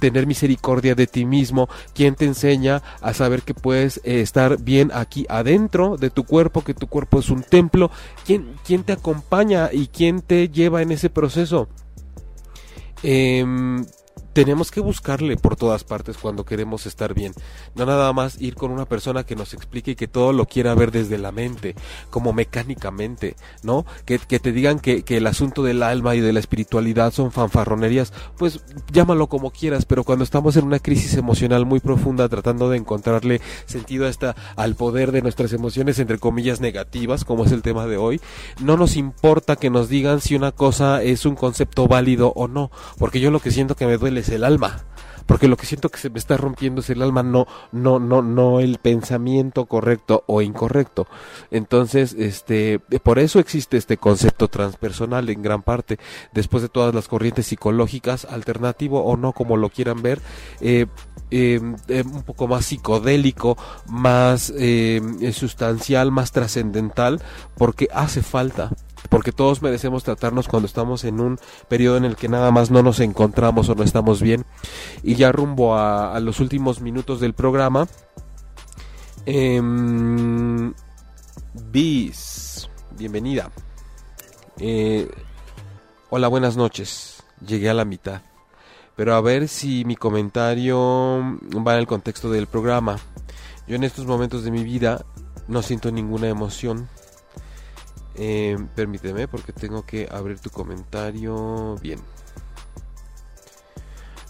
[0.00, 4.90] tener misericordia de ti mismo, quien te enseña a saber que puedes eh, estar bien
[4.94, 7.90] aquí adentro de tu cuerpo, que tu cuerpo es un templo,
[8.24, 11.68] quién, quién te acompaña y quién te lleva en ese proceso.
[13.02, 13.44] Eh,
[14.32, 17.32] tenemos que buscarle por todas partes cuando queremos estar bien.
[17.74, 20.74] No nada más ir con una persona que nos explique y que todo lo quiera
[20.74, 21.74] ver desde la mente,
[22.10, 23.84] como mecánicamente, ¿no?
[24.04, 28.60] Que, te digan que, el asunto del alma y de la espiritualidad son fanfarronerías, pues
[28.92, 33.40] llámalo como quieras, pero cuando estamos en una crisis emocional muy profunda tratando de encontrarle
[33.66, 37.86] sentido a esta, al poder de nuestras emociones, entre comillas, negativas, como es el tema
[37.86, 38.20] de hoy,
[38.60, 42.70] no nos importa que nos digan si una cosa es un concepto válido o no,
[42.98, 44.84] porque yo lo que siento que me duele el alma.
[45.28, 48.22] Porque lo que siento que se me está rompiendo es el alma, no, no, no,
[48.22, 51.06] no el pensamiento correcto o incorrecto.
[51.50, 55.98] Entonces, este, por eso existe este concepto transpersonal en gran parte,
[56.32, 60.22] después de todas las corrientes psicológicas, alternativo o no, como lo quieran ver,
[60.62, 60.86] eh,
[61.30, 67.20] em, em, un poco más psicodélico, más em, sustancial, más trascendental,
[67.58, 68.70] porque hace falta
[69.08, 71.38] porque todos merecemos tratarnos cuando estamos en un
[71.68, 74.44] periodo en el que nada más no nos encontramos o no estamos bien.
[75.02, 77.86] Y ya rumbo a, los últimos minutos del programa.
[79.26, 79.60] Eh,
[81.70, 83.50] Bis, bienvenida.
[84.58, 85.08] Eh,
[86.10, 87.22] hola, buenas noches.
[87.46, 88.22] Llegué a la mitad.
[88.96, 90.78] Pero a ver si mi comentario
[91.66, 92.98] va en el contexto del programa.
[93.66, 95.04] Yo en estos momentos de mi vida
[95.46, 96.88] no siento ninguna emoción
[98.18, 102.00] eh, permíteme porque tengo que abrir tu comentario bien.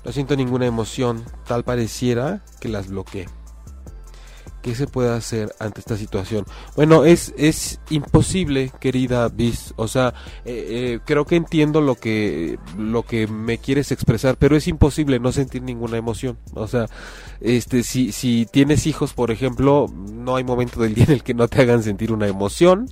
[0.04, 3.26] No siento ninguna emoción, tal pareciera que las bloqueé.
[4.62, 6.44] ¿Qué se puede hacer ante esta situación?
[6.74, 9.72] Bueno, es, es imposible, querida Bis.
[9.76, 10.14] O sea,
[10.44, 15.20] eh, eh, creo que entiendo lo que, lo que me quieres expresar, pero es imposible
[15.20, 16.38] no sentir ninguna emoción.
[16.54, 16.86] O sea,
[17.40, 21.34] este, si, si tienes hijos, por ejemplo, no hay momento del día en el que
[21.34, 22.90] no te hagan sentir una emoción,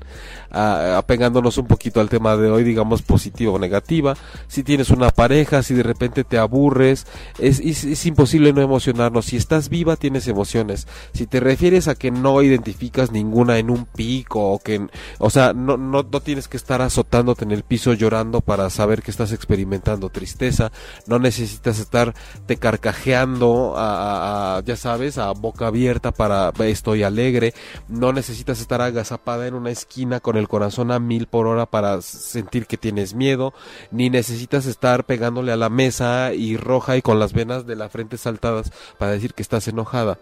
[0.56, 4.16] apegándonos un poquito al tema de hoy, digamos, positiva o negativa.
[4.48, 7.06] Si tienes una pareja, si de repente te aburres,
[7.38, 9.26] es, es, imposible no emocionarnos.
[9.26, 10.86] Si estás viva, tienes emociones.
[11.12, 14.86] Si te refieres a que no identificas ninguna en un pico o que,
[15.18, 19.02] o sea, no, no, no tienes que estar azotándote en el piso llorando para saber
[19.02, 20.72] que estás experimentando tristeza,
[21.06, 22.14] no necesitas estar
[22.46, 27.54] te carcajeando a, ya sabes, a boca abierta para estoy alegre,
[27.88, 32.00] no necesitas estar agazapada en una esquina con el corazón a mil por hora para
[32.02, 33.54] sentir que tienes miedo,
[33.90, 37.88] ni necesitas estar pegándole a la mesa y roja y con las venas de la
[37.88, 40.18] frente saltadas para decir que estás enojada.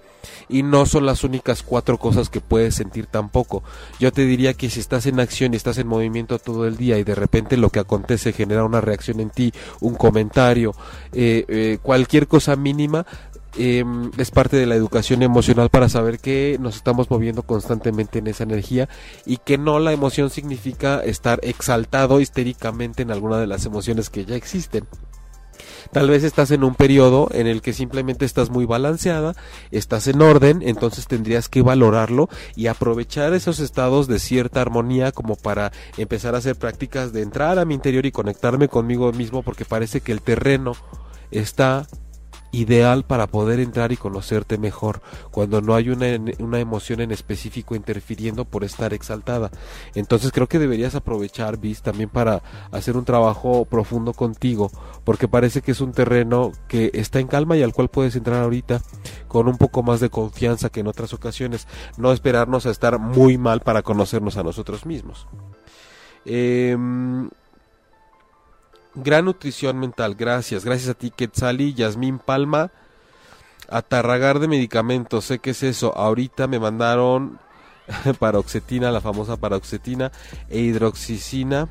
[0.49, 3.63] Y no son las únicas cuatro cosas que puedes sentir tampoco.
[3.99, 6.99] Yo te diría que si estás en acción y estás en movimiento todo el día
[6.99, 10.75] y de repente lo que acontece genera una reacción en ti, un comentario,
[11.13, 13.07] eh, eh, cualquier cosa mínima,
[13.57, 18.27] em, es parte de la educación emocional para saber que nos estamos moviendo constantemente en
[18.27, 18.89] esa energía
[19.27, 24.25] y que no la emoción significa estar exaltado histéricamente en alguna de las emociones que
[24.25, 24.87] ya existen.
[25.93, 29.35] Tal vez estás en un periodo en el que simplemente estás muy balanceada,
[29.71, 35.37] estás en orden, entonces tendrías que valorarlo y aprovechar esos estados de cierta armonía como
[35.37, 39.65] para empezar a hacer prácticas de entrar a mi interior y conectarme conmigo mismo porque
[39.65, 40.73] parece que el terreno
[41.31, 41.87] está
[42.55, 45.01] ideal para poder entrar y conocerte mejor,
[45.31, 46.07] cuando no hay una,
[46.39, 49.51] una, emoción en específico interfiriendo por estar exaltada.
[49.95, 54.71] Entonces creo que deberías aprovechar, Bis, también para hacer un trabajo profundo contigo,
[55.05, 58.43] porque parece que es un terreno que está en calma y al cual puedes entrar
[58.43, 58.81] ahorita
[59.29, 63.37] con un poco más de confianza que en otras ocasiones, no esperarnos a estar muy
[63.37, 65.27] mal para conocernos a nosotros mismos.
[66.25, 66.77] Eh,
[68.95, 70.65] Gran nutrición mental, gracias.
[70.65, 72.71] Gracias a ti, Quetzali, Yasmín Palma.
[73.69, 75.97] Atarragar de medicamentos, sé que es eso.
[75.97, 77.41] Ahorita me mandaron
[78.21, 80.13] paroxetina, la famosa paroxetina,
[80.49, 81.69] e hidroxicina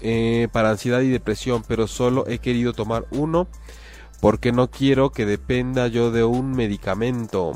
[0.00, 3.48] eh, para ansiedad y depresión, pero solo he querido tomar uno
[4.20, 7.52] porque no quiero que dependa yo de un medicamento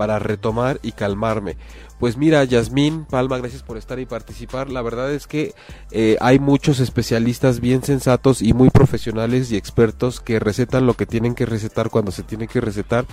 [0.00, 1.58] para retomar y calmarme.
[1.98, 4.70] Pues mira, Yasmín Palma, gracias por estar y participar.
[4.70, 5.52] La verdad es que
[5.90, 11.04] eh, hay muchos especialistas bien sensatos y muy profesionales y expertos que recetan lo que
[11.04, 13.04] tienen que recetar cuando se tiene que recetar.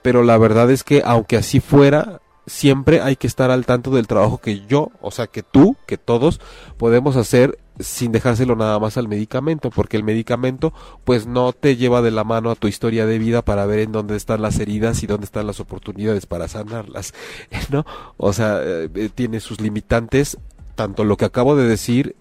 [0.00, 4.06] Pero la verdad es que aunque así fuera, siempre hay que estar al tanto del
[4.06, 6.40] trabajo que yo, o sea, que tú, que todos
[6.76, 10.72] podemos hacer sin dejárselo nada más al medicamento, porque el medicamento
[11.04, 13.92] pues no te lleva de la mano a tu historia de vida para ver en
[13.92, 17.14] dónde están las heridas y dónde están las oportunidades para sanarlas,
[17.70, 17.84] ¿no?
[18.16, 20.38] O sea, eh, tiene sus limitantes,
[20.74, 22.16] tanto lo que acabo de decir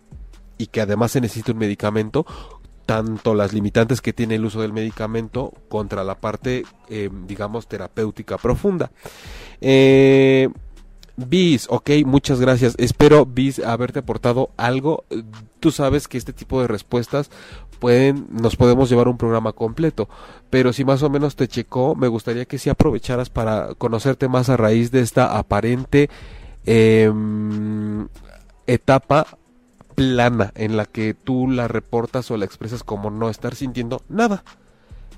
[0.58, 2.26] y que además se necesita un medicamento,
[2.86, 8.38] tanto las limitantes que tiene el uso del medicamento contra la parte, eh, digamos, terapéutica
[8.38, 8.92] profunda.
[9.60, 10.50] Eh,
[11.28, 12.76] Bis, ok, muchas gracias.
[12.78, 15.04] Espero, Bis, haberte aportado algo.
[15.60, 17.30] Tú sabes que este tipo de respuestas
[17.80, 20.08] pueden, nos podemos llevar un programa completo,
[20.50, 24.50] pero si más o menos te checó, me gustaría que si aprovecharas para conocerte más
[24.50, 26.10] a raíz de esta aparente
[26.66, 28.08] em,
[28.68, 29.26] etapa
[29.96, 34.44] plana en la que tú la reportas o la expresas como no estar sintiendo nada.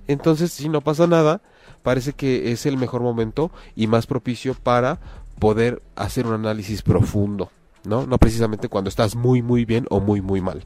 [0.08, 1.42] Entonces, si no pasa nada,
[1.84, 5.00] parece que es el mejor momento y más propicio para
[5.44, 7.52] poder hacer un análisis profundo,
[7.84, 8.08] ¿no?
[8.08, 10.66] No precisamente cuando estás muy muy bien o muy muy mal.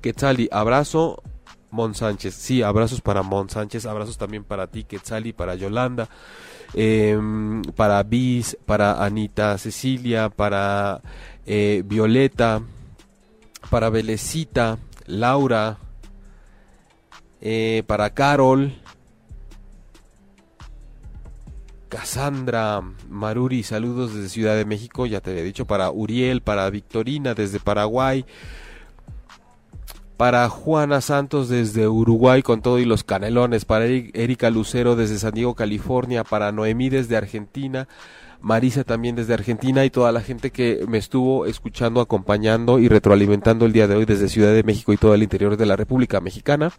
[0.00, 1.22] Quetzali, abrazo
[1.70, 2.34] Mon Sánchez.
[2.34, 6.08] Sí, abrazos para Mon Sánchez, abrazos también para ti, Quetzali, para Yolanda,
[6.74, 11.00] em, para Bis, para Anita Cecilia, para
[11.46, 12.62] eh, Violeta,
[13.70, 15.78] para Belecita, Laura,
[17.40, 18.72] eh, para Carol,
[21.90, 22.80] Cassandra
[23.10, 27.58] Maruri, saludos desde Ciudad de México, ya te había dicho, para Uriel, para Victorina desde
[27.58, 28.24] Paraguay,
[30.16, 35.34] para Juana Santos desde Uruguay con todo y los canelones, para Erika Lucero desde San
[35.34, 37.88] Diego, California, para Noemí desde Argentina,
[38.40, 43.66] Marisa también desde Argentina y toda la gente que me estuvo escuchando, acompañando y retroalimentando
[43.66, 46.20] el día de hoy desde Ciudad de México y todo el interior de la República
[46.20, 46.70] Mexicana.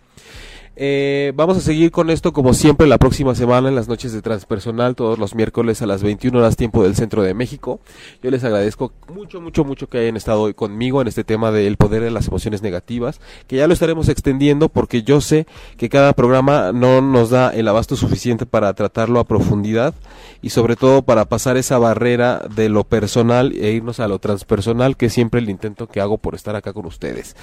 [0.83, 4.23] Eh, vamos a seguir con esto como siempre la próxima semana en las noches de
[4.23, 7.79] transpersonal, todos los miércoles a las 21 horas tiempo del centro de México.
[8.23, 11.77] Yo les agradezco mucho, mucho, mucho que hayan estado hoy conmigo en este tema del
[11.77, 15.45] poder de las emociones negativas, que ya lo estaremos extendiendo porque yo sé
[15.77, 19.93] que cada programa no nos da el abasto suficiente para tratarlo a profundidad
[20.41, 24.97] y sobre todo para pasar esa barrera de lo personal e irnos a lo transpersonal,
[24.97, 27.35] que es siempre el intento que hago por estar acá con ustedes.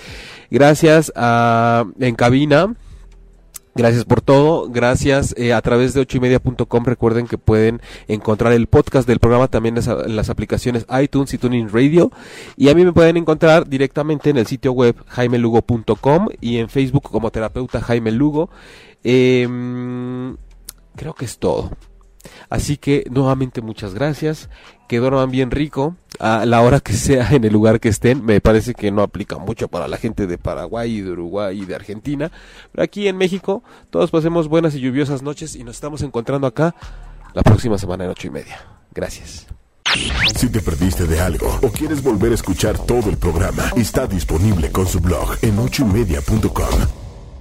[0.50, 2.74] Gracias a En Cabina
[3.78, 9.06] Gracias por todo, gracias eh, a través de ochoymedia.com recuerden que pueden encontrar el podcast
[9.06, 12.10] del programa también en las, aplicaciones iTunes y Tuning Radio
[12.56, 17.04] y a mí me pueden encontrar directamente en el sitio web jaimelugo.com y en Facebook
[17.04, 18.50] como terapeuta Jaime Lugo.
[19.04, 20.36] Em,
[20.96, 21.70] creo que es todo.
[22.50, 24.50] Así que nuevamente muchas gracias.
[24.88, 28.24] Que duerman bien rico a la hora que sea en el lugar que estén.
[28.24, 31.74] Me parece que no aplica mucho para la gente de Paraguay, de Uruguay y de
[31.74, 32.32] Argentina.
[32.72, 36.74] Pero aquí en México todos pasemos buenas y lluviosas noches y nos estamos encontrando acá
[37.34, 38.60] la próxima semana en ocho y media.
[38.94, 39.46] Gracias.
[40.36, 44.70] Si te perdiste de algo o quieres volver a escuchar todo el programa, está disponible
[44.70, 47.07] con su blog en ochoymedia.com